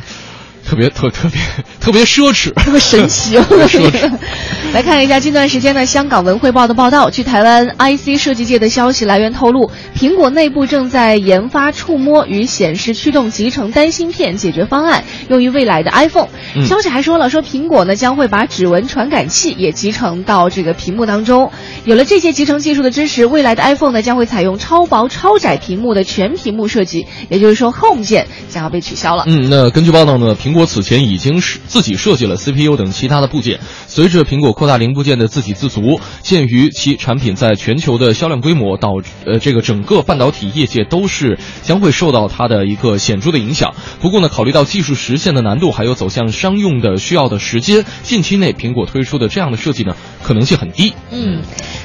[0.67, 1.41] 特别特特别
[1.81, 3.45] 特别奢侈，特别神奇 哦。
[4.73, 16.29] 来看一下近段时间的香港文汇报的报道，据台湾 IC 设计界的消息来源透露，苹果内部正在研发触摸与显示驱动集成单芯片解决方案，用于未来的 iPhone。
[16.55, 21.51] 嗯消息还说了，说苹果呢将会把指纹传感器也集成到这个屏幕当中。
[21.85, 29.25] 有了这些集成技术的支持，未来的 iPhone 呢将会采用超薄超窄屏幕的全屏幕设计，也就是说 Home 键将要被取消了。
[29.27, 33.61] 嗯，那根据报道呢，苹果此前已经是自己设计了 CPU 等其他的部件。
[33.87, 38.95] 随着苹果扩大零部件的自给自足，鉴于其产品在全球的销量规模，导
[39.25, 43.75] 呃这个整个半导体业界都是将会受到它的一个显著的影响。
[44.01, 49.95] 不过呢，考虑到技术实现的难度，还有走向商用的需要的时间，近期内苹果推出的这样的设计呢，
[50.25, 50.93] 可能性很低。
[51.13, 51.43] 嗯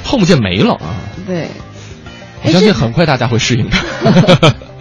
[0.08, 0.98] ，Home 键没了啊，
[1.28, 1.50] 对。
[2.44, 4.56] 我相信很快大家会适应的。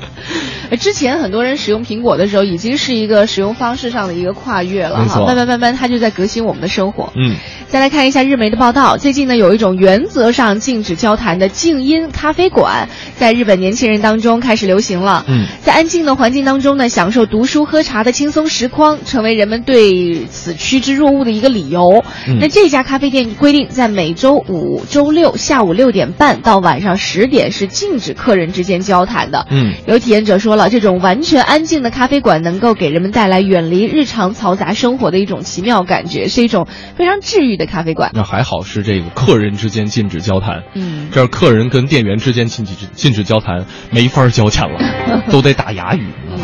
[0.75, 7.13] 呃之前很多人使用苹果的时候，已经是一个使用方式上的一个跨越了哈，慢慢慢慢它就在革新我们的生活。
[7.17, 7.37] 嗯，
[7.69, 15.25] 再来看一下日媒的报道，最近呢有一种原则上禁止交谈的静音咖啡馆，在日本年轻人当中开始流行了。
[15.29, 22.03] 嗯，在安静的环境当中呢，享受读书喝茶的轻松时光，成为人们对此趋之若鹜的一个理由。
[22.27, 29.47] 嗯那这家咖啡店规定，在每周五、周六下午六点半到晚上十点是禁止客人之间交谈的。
[29.51, 36.67] 嗯，有体验者说了，这种完全安静的咖啡馆能够给人们带来远离日常嘈杂生活的一种奇妙感觉，是一种
[36.97, 38.11] 非常治愈的咖啡馆。
[38.15, 46.07] 那还好是这个客人之间禁止交谈，嗯，这儿客人跟店员之间禁止禁止交谈，没法交钱了， 都得打哑语。
[46.29, 46.39] 嗯，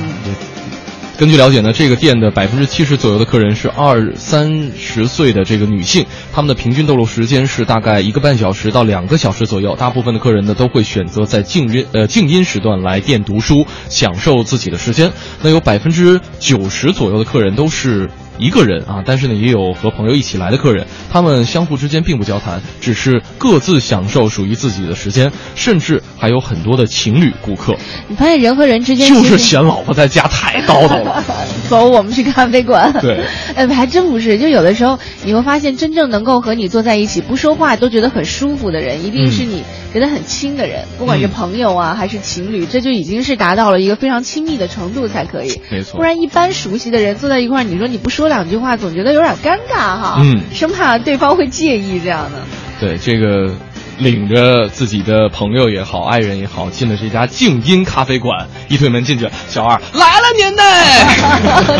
[1.20, 9.76] 根据了解呢，这个店的百分之七十左右的客人是二三十岁的这个女性，他们的平均逗留时间是大概一个半小时到两个小时左右。
[9.76, 15.12] 大部分的客人呢都会选择在静音呃静音时段来店读书，享受自己的时间。
[15.42, 18.08] 那有百分之九十左右的客人都是。
[18.38, 27.76] 一个人啊，但是呢，也有和朋友一起来的客人，他们相互之间并不交谈，只是各自享受属于自己的时间，甚至还有很多的情侣顾客。
[28.08, 31.09] 你发现人和人之间就是嫌老婆在家太叨叨了。
[31.68, 32.92] 走，我们去咖啡馆。
[33.00, 33.24] 对，
[33.54, 39.62] 哎，还真不是，就有的时候你会发现，真正能够和你坐在一起不说话都觉得很舒服的人，一定是你
[39.92, 45.60] 觉得很亲的人，不管是朋友啊还是情侣，这就已经是达到了一个非常亲密的程度才可以。
[45.70, 48.30] 没错，不然一般熟悉的人坐在一块儿，你说你不说。
[48.30, 52.38] 两句话总觉得有点尴尬哈，嗯，生怕对方会介意这样的。
[52.78, 53.52] 对，这个
[54.00, 60.62] 领着自己的朋友也好，爱人也好，进了这家静音咖啡馆，一推门进去，小二来了您呢，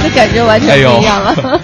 [0.03, 1.35] 这 感觉完全不一样了。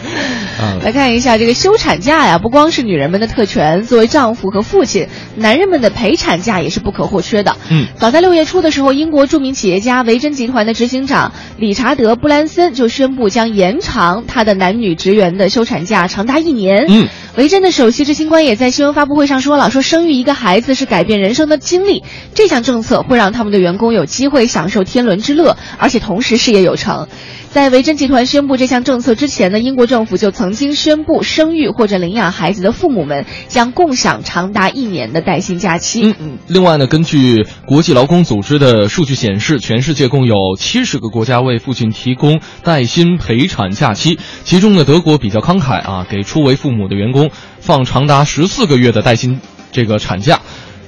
[0.60, 7.56] 嗯，来看一下这个休产假呀，不光是女人们的特权，作为丈夫和父亲，男人们的陪产假也是不可或缺的。
[7.68, 16.86] 嗯，早在六月初的时候，英国著名企业家维珍集团的执行长理查德·布兰森就宣布将延长他的男女职员的休产假长达一年。
[16.88, 22.02] 嗯，维珍的首席执行官也在新闻发布会上说了，说生育一个孩子是改变人生的经历，
[22.34, 27.08] 这项政策会让他们的员工有机会享受天伦之乐，而且同时事业有成。
[27.56, 36.02] 在维珍集团宣布这项政策之前呢，英国政府就曾经宣布，生育或者领养孩子的父母们将共享长达一年的带薪假期。
[36.02, 36.38] 嗯嗯。
[36.48, 47.30] 另外呢，根据国际劳工组织的数据显示，全世界共有七十个国家为父亲提供带薪陪产假期，其中呢，德国比较慷慨啊，给初为父母的员工
[47.60, 49.40] 放长达十四个月的带薪
[49.72, 50.42] 这个产假，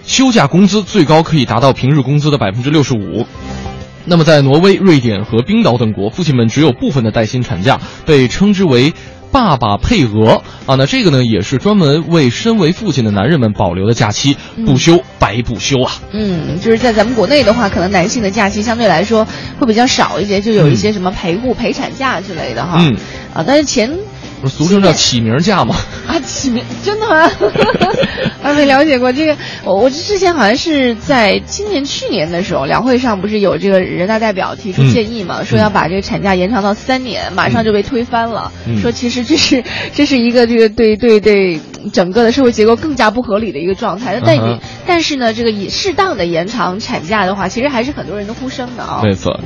[0.05, 3.27] 休假工资最高可以达到平日工资的百分之六十五。
[4.05, 8.95] 那么，在挪威、瑞典和冰岛等国，父亲们只有部分的带薪产假，被称之为
[9.31, 10.77] “爸爸配额”啊。
[10.77, 15.93] 那这个呢，也是专门为身为父亲的男人们保留的假期，不休白不休啊。
[16.13, 19.27] 嗯，就是在咱们国内的话，可能男性的假期相对来说
[19.59, 22.79] 会比较少一些，就有一些什么陪护、陪产假之类的哈。
[22.81, 22.97] 嗯，
[23.35, 23.99] 啊，但是前。
[24.47, 25.75] 俗称叫起名假吗？
[26.07, 27.31] 啊，起名真的吗？
[28.43, 29.37] 还没了解过这个。
[29.65, 38.53] 我我之前好像是在今年、去年的时候，两会上不是有这个人大代表提出建议嘛，说要把这个产假延长到三年，马上就被推翻了。
[38.81, 41.61] 说其实这是这是一个这个对对对
[41.93, 44.21] 整个的社会结构更加不合理的一个状态。
[44.25, 49.01] 但你但是呢，这个以适当的延长产假的话，其实还是很多人的呼声的啊。
[49.03, 49.41] 没错。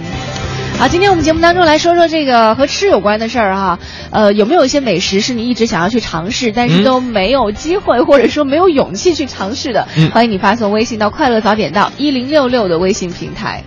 [0.82, 3.78] 好，今天我们节目当中来说说这个和吃有关的事儿哈。
[4.10, 9.86] 呃，有没有一些美食是你一直想要去尝试，但是都没有机会或者说没有勇气去尝试的？
[9.96, 13.62] 嗯、欢迎你发送微信到“快乐早点到”一零六六的微信平台。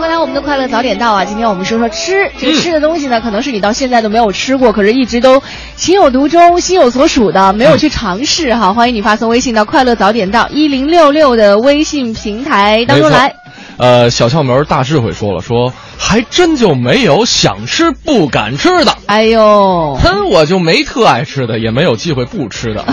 [0.00, 1.26] 回来我们的快乐早点到啊！
[1.26, 5.42] 今天我们说说吃，这个吃的东西呢，可能是你到现在都没有吃过，可是一直都
[5.76, 8.72] 情有独钟、心有所属的，没有去尝试哈。
[8.72, 13.39] 欢迎你发送微信到快乐早点到一零六六的微信平台当中来。
[13.80, 18.94] 呃，小窍门大智慧说了，说还真就没有想吃不敢吃的。
[19.06, 22.84] 哎呦，哼，我就没特爱吃的，也没有忌讳不吃的。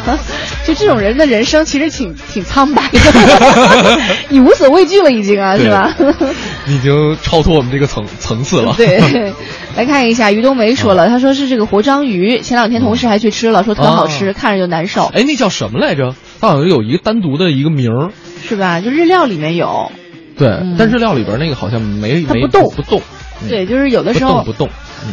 [0.66, 3.98] 就这种人的人生其实挺挺苍白的，
[4.28, 5.94] 你无所畏惧了已经啊，是吧？
[6.68, 8.74] 已经超脱我们这个层层次了。
[8.76, 9.32] 对，
[9.74, 15.06] 来看一下于冬梅说了，他说是这个活章鱼，前两天同事还去吃了，说特好吃，看着就难受。
[15.14, 16.14] 哎，那叫什么来着？
[16.42, 18.10] 它好像有一个单独的一个名儿，
[18.46, 18.82] 是吧？
[18.82, 19.90] 就日料里面有。
[20.36, 20.48] 对，
[20.78, 23.00] 但日料里边那个好像没没不动不动。
[23.48, 24.70] 对，就是有的时候不动不动。
[25.04, 25.12] 嗯，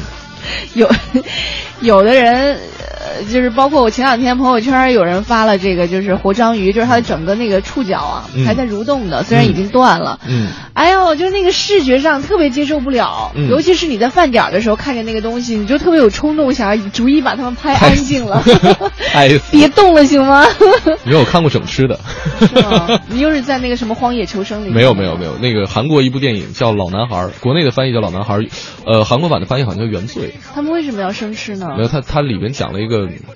[0.74, 0.90] 有
[1.82, 2.60] 有的人。
[3.04, 10.20] 呃，就是包括我前两天朋友圈有人发了这个，就是活章鱼，就是它的整个那个触角啊还在蠕动的，虽然已经断了。
[10.28, 10.48] 嗯。
[10.74, 18.44] 哎呦，就是那个视觉上特别接受不了，尤其是你在饭点的时候看见那个东西，你就特别有冲动，想要逐一把它们拍安静了。
[19.14, 20.46] 哎， 别动了，行吗？
[21.06, 22.00] 没有看过整吃的。
[22.40, 22.88] 是吗？
[23.08, 24.70] 你又是在那个什么荒野求生里？
[24.70, 28.36] 没有没有没有，那个韩国一部电影叫《老男孩》，国内的翻译叫《老男孩》，
[28.86, 30.30] 呃，韩国版的翻译好像叫《原罪》。
[30.54, 31.74] 他们为什么要生吃呢？
[31.78, 32.93] 没有，他他里面讲了一个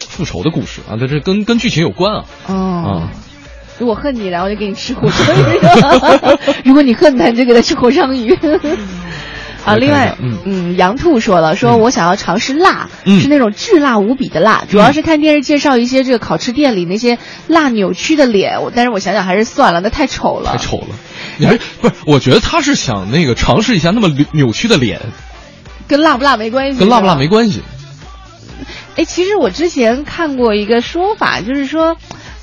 [0.09, 2.25] 复仇的故事啊，这这跟跟剧情有关啊。
[2.47, 3.09] 哦。
[3.79, 5.59] 如果恨你，然后就给你吃活章鱼；
[6.65, 8.33] 如果你恨他，你就给他吃活章鱼。
[9.63, 20.95] 啊，另外，嗯嗯，杨兔说了，说我想要尝试辣，嗯是那种巨辣无比的辣，主要是看电视介绍一些这个烤翅店里那些辣扭曲的脸，我但是我想想还是算了，那太丑了，太丑了。
[21.37, 21.93] 你还不是？
[22.07, 25.01] 我觉得他是想那个尝试一下那么扭曲的脸，
[25.87, 27.61] 跟辣不辣没关系，跟辣不辣没关系。
[28.97, 31.95] 哎，其实我之前看过一个说法，就是说。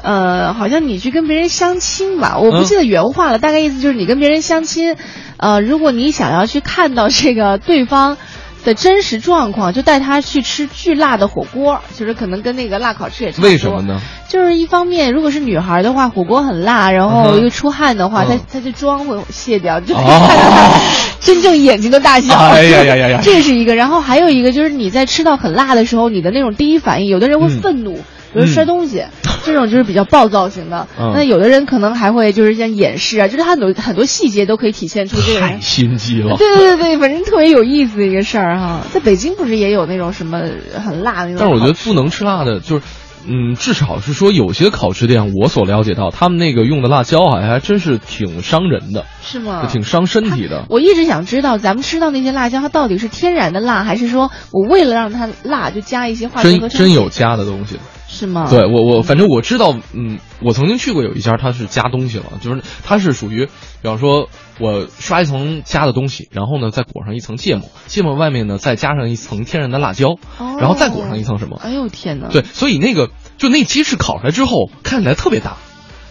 [0.06, 4.96] 呃，好像你去跟别人相亲吧，我不记得原话了，大概意思就是你跟别人相亲，
[5.38, 8.18] 呃，如果你想要去看到这个对方。
[8.64, 13.50] 的真实状况，就带他去吃巨辣的火锅，就是可能跟那个辣烤翅也差不多。
[13.50, 14.00] 为什么呢？
[14.28, 20.80] 就是一方面，如果是女孩的话，火锅很辣，然后又出汗的话，她她的妆会卸掉，就可以看到她
[21.20, 22.34] 真正眼睛的大小。
[22.34, 23.20] 哎呀呀呀呀！
[23.22, 27.98] 这是一个，然后还有一个就是你在吃到很辣的时候，你的那种第一反应，有的人会愤怒。
[28.34, 29.04] 比如摔东西，
[29.44, 30.86] 这种就是比较暴躁型的。
[30.98, 36.36] 那有的人可能还会就是像掩饰啊，就是他很多很多细节都可以体现出这个人太心机了。
[36.36, 38.80] 对对对对，反正特别有意思的一个事儿哈。
[38.92, 40.42] 在北京不是也有那种什么
[40.84, 41.40] 很辣的那种？
[41.40, 42.82] 但是我觉得不能吃辣的，就是
[43.26, 49.06] 嗯，至少是说有些烤翅店，我所了解到他们那个用的辣椒好像还真是挺伤人的。
[49.22, 49.66] 是吗？
[49.70, 50.66] 挺伤身体的。
[50.68, 57.78] 我一直想知道，咱们吃到那些辣椒，它到底是天然的辣，还是说我为了让它辣就加一些化学真真有加的东西。
[58.06, 58.46] 是吗？
[58.48, 64.28] 对我我反正我知道，嗯，我曾经去过有一家，它是加东西了，就是它是属于，比方说
[64.60, 70.16] 我刷一层加的东西，然后呢再裹上一层芥末，芥末外面呢再加上一层天然的辣椒，
[70.60, 71.58] 然后再裹上一层什么？
[71.62, 72.28] 哎呦天哪！
[72.28, 75.56] 对，所以那个就那鸡翅烤出来之后看起来特别大，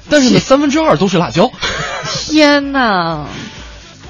[0.10, 1.52] 但是呢三分之二都是辣椒。
[2.28, 3.26] 天哪！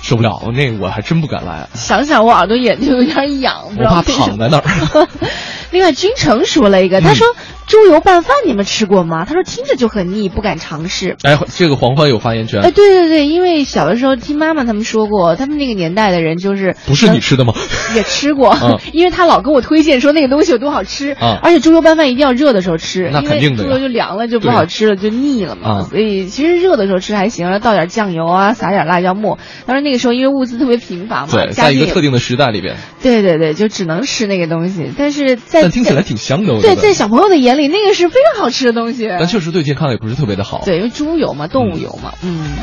[0.01, 1.69] 受不了，那我还真不敢来。
[1.75, 5.07] 想想我耳朵眼睛有点痒，我怕躺在那儿。
[5.71, 7.25] 另外，君成说了一个，他说。
[7.73, 9.25] 猪油拌饭你们吃过吗？
[9.25, 11.17] 他说听着就很腻，不敢尝试。
[11.23, 12.61] 哎，这个黄欢有发言权。
[12.61, 17.55] 哎，对对对，因为小的时候听妈妈他们说过，他们那个年代的人就是不是你吃的吗？
[17.95, 18.55] 也吃过，
[18.91, 21.39] 因为他老跟我推荐说那个东西有多好吃啊！
[21.41, 25.81] 而且猪油拌饭一定要热的时候吃，那肯定的，猪油就凉了就不好吃了，就腻了嘛。
[25.81, 29.39] 所以其实热的时候吃还行，然后倒点酱油啊，撒点辣椒末。
[29.65, 34.91] 当然那个时候因为物资特别贫乏嘛，对，在一个特定的时代里边，对对对，就只能吃那个东西。
[34.95, 38.43] 但是在但听起来挺香的，对，在小朋友的眼里，那个是非常。
[38.43, 40.63] 好吃的东西，但确实对健康也不是特别的好。
[40.65, 42.57] 对，因为猪油嘛，动物油嘛，嗯。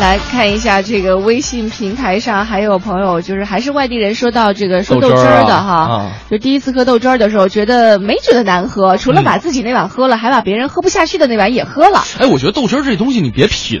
[0.00, 12.02] 来看一下这个微信平台上还有朋友，就是还是外地人说到这个说豆汁儿的哈，就第一次喝豆汁儿的时候，觉得没觉得难喝，除了把自己那碗喝了，还把别人喝不下去的那碗也喝了。
[12.18, 13.80] 哎，我觉得豆汁儿这东西你别品，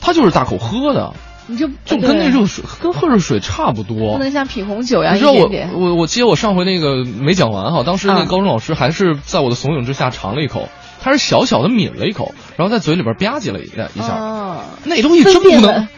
[0.00, 1.12] 它就是大口喝的。
[1.46, 5.14] 你就就跟那热水跟喝热水差不多，不能像品红酒一样。
[5.14, 10.68] 你知道我我我接我上回那个没讲完哈，当时那个高中老师还是在我的怂恿之下尝了一口，
[11.02, 15.88] 他是小小的抿了一口，然后在嘴里边吧唧了一一下，那东西真不能，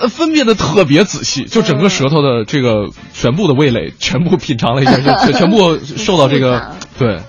[0.00, 7.20] 呃，分辨的特别仔细，就整个舌头的这个全部的味蕾全部品尝了一下，就全部受到这个 对。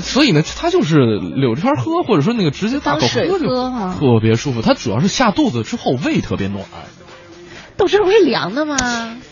[0.00, 4.60] 所以呢，他就是柳着喝，或者说那个直接大口喝就特别舒服。
[4.60, 6.64] 它主要是下肚子之后胃特别暖。
[7.78, 8.76] 豆汁不是凉的吗？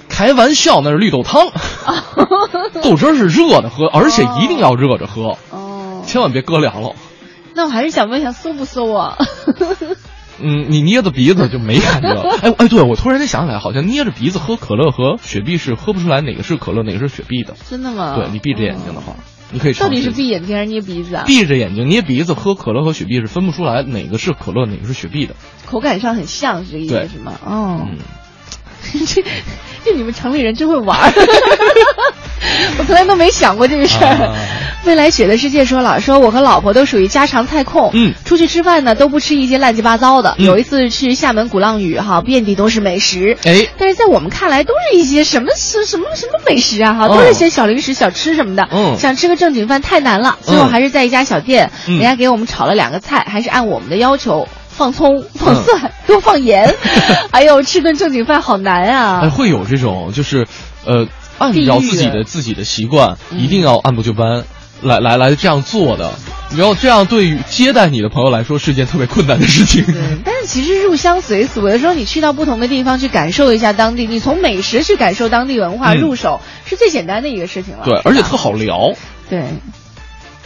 [0.08, 1.48] 开玩笑，那是绿豆汤。
[2.82, 5.38] 豆汁是热的喝，而且一定要热着喝。
[5.50, 6.94] 哦，千万别搁凉了。
[7.54, 9.16] 那我还是想问一下，馊不馊啊？
[10.40, 12.36] 嗯，你捏着鼻子就没感觉了。
[12.42, 17.54] 哎哎，对，我突然间想起来，好像捏着鼻子喝可乐和雪碧是喝不出来哪个是可乐，哪个是雪碧的。
[17.68, 18.16] 真的吗？
[18.16, 19.14] 对你闭着眼睛的话。
[19.54, 21.24] 你可以到底是闭眼睛还是捏鼻子啊？
[21.26, 25.34] 闭着眼睛捏鼻子喝可乐和雪碧是分不出来哪个是可乐哪个是雪碧的，
[25.66, 27.34] 口感上很像是这个意思是吗？
[27.44, 27.86] 哦，
[29.06, 29.24] 这
[29.84, 30.98] 这你们城里人真会玩，
[32.78, 34.32] 我从来都没想过这个事儿。
[34.84, 40.34] 未来雪的世界说了，说我和老婆都属于家常菜控，嗯，出去吃饭呢都不吃一些乱七八糟的。
[40.38, 54.48] 有一次去厦门鼓浪屿哈，遍地都是美食，哎，但是在我们看来都是一些什么什什么什么美食啊哈，都是一些小零食小吃什么的，嗯，想吃个正经饭太难了，最后还是在一家小店，人家给我们炒了两个菜，还是按我们的要求
[54.82, 56.74] 放葱放蒜 多放盐，
[57.30, 59.30] 哎呦，吃顿正经饭好难啊！
[59.30, 60.48] 会有这种就是
[60.84, 61.06] 呃，
[61.38, 64.42] 按照自己的自己的习惯，一定要按部就班。
[64.82, 66.10] 来来来，这样做的，
[66.56, 69.84] 然后这样对于接待你的朋友来说是件特别困难的事情。
[69.86, 69.94] 对，
[70.24, 77.84] 但是其实入乡随俗，有的时候你去到不同的地方去感受一下当地，你从美食去感受当地文化入手是最简单的一个事情了。
[77.84, 78.94] 对，而且特好聊。
[79.30, 79.44] 对。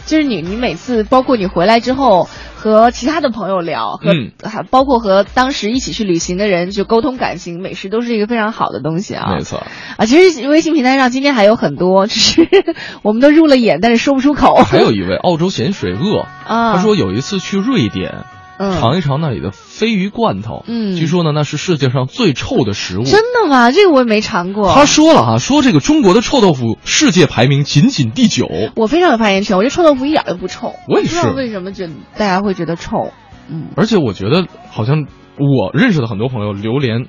[0.07, 4.13] 就是你，你每次包括你回来之后和其他的朋友聊，和
[4.49, 9.35] 还包括和当时一起去旅行的人就沟通感情，美食都是一个非常好的东西啊。
[9.35, 9.61] 没错
[9.97, 12.47] 啊，其实微信平台上今天还有很多，只是
[13.03, 14.55] 我们都入了眼，但是说不出口。
[14.55, 18.23] 还有一位澳洲咸水鳄 啊，他说有一次去瑞典。
[18.59, 23.03] 尝一尝那里的鲱鱼罐头，嗯，据说呢那是世界上最臭的食物。
[23.03, 23.71] 真的吗？
[23.71, 24.73] 这个我也没尝过。
[24.73, 28.49] 他说了哈，说这个中国的臭豆腐世界排名仅仅第九。
[28.75, 30.73] 我非常有发言权，我觉得臭豆腐一点都不臭。
[30.87, 31.29] 我也是。
[31.29, 33.11] 为什么觉得大家会觉得臭？
[33.49, 33.67] 嗯。
[33.75, 35.05] 而且我觉得好像
[35.37, 37.05] 我认识的很多朋友榴莲。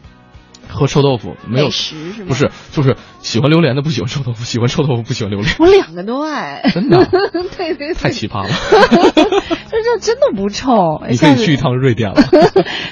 [0.69, 7.05] 喝臭豆腐没有食是吗不是，就是喜欢榴莲的不喜欢臭豆腐，喜欢臭豆腐不喜欢榴莲，我两个都爱，真的
[7.57, 8.51] 对对对，太奇葩了。
[9.71, 11.03] 这这真的不臭。
[11.11, 12.23] 你可以去一趟瑞典了。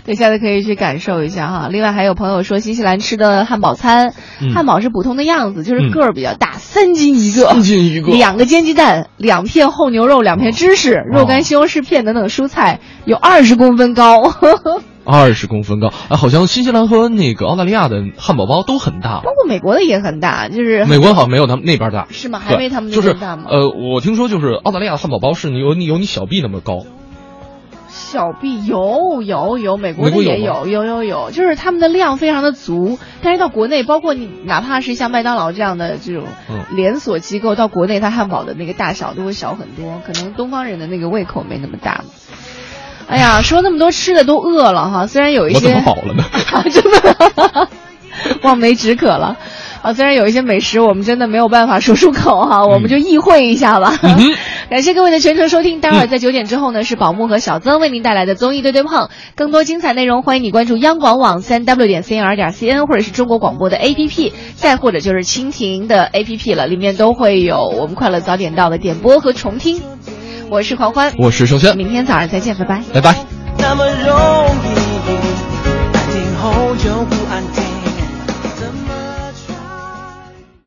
[0.05, 1.69] 对，下次可以去感受一下哈。
[1.71, 14.35] 另外还有朋友说，新西兰吃的汉堡餐，嗯汉堡是普通的样子，就是嗯个儿比较大，三斤一个，三斤一个两个煎鸡蛋，两片厚牛肉，两片芝士，肉干、西红柿片等等蔬菜，有二十公分高。
[15.07, 19.21] 二十公分高，啊，好像新西兰和那个澳大利亚的汉堡包都很大。
[19.25, 22.41] 包括美国的也很大，就是美国好像没有他们那边大，是吗？
[22.45, 23.45] 还没他们那就是边大吗？
[23.49, 26.85] 呃，我听说就是澳大利亚的汉堡包是你有你有你小臂那么高，
[27.89, 42.05] 小臂有有有，美国的也有有有有，就是他们的量非常的足，但是到国内，包括你哪怕是像麦当劳这样的这种嗯连锁机构，到国内它汉堡的那个大小都会小很多，可能东方人的那个胃口没那么大。
[43.09, 46.25] 哎呀，说那么多吃的都饿了哈，虽然有一些我怎么饱了呢？
[46.71, 47.69] 真的
[48.43, 49.37] 望梅止渴了。
[49.83, 53.97] 啊，虽然有一些美食我们真的没有办法说出口哈、我们就意会一下吧。
[54.69, 59.11] 感谢各位的全程收听，待会儿在九点之后呢，是宝木和小曾为您带来的综艺对对碰。
[59.37, 69.81] 更多精彩内容，欢迎你关注央广网三 w 点 cnr 点 cn，或者是中国广播的 APP，再或者就是蜻蜓的 APP 了，里面都会有我们快乐早点到的点播和重听。
[70.49, 72.83] 我是狂欢，我是盛轩，明天早上再见，拜拜。
[72.95, 73.17] 拜拜。
[73.59, 74.17] 那么容
[74.65, 74.69] 易，
[75.93, 77.66] 安静后就不安定。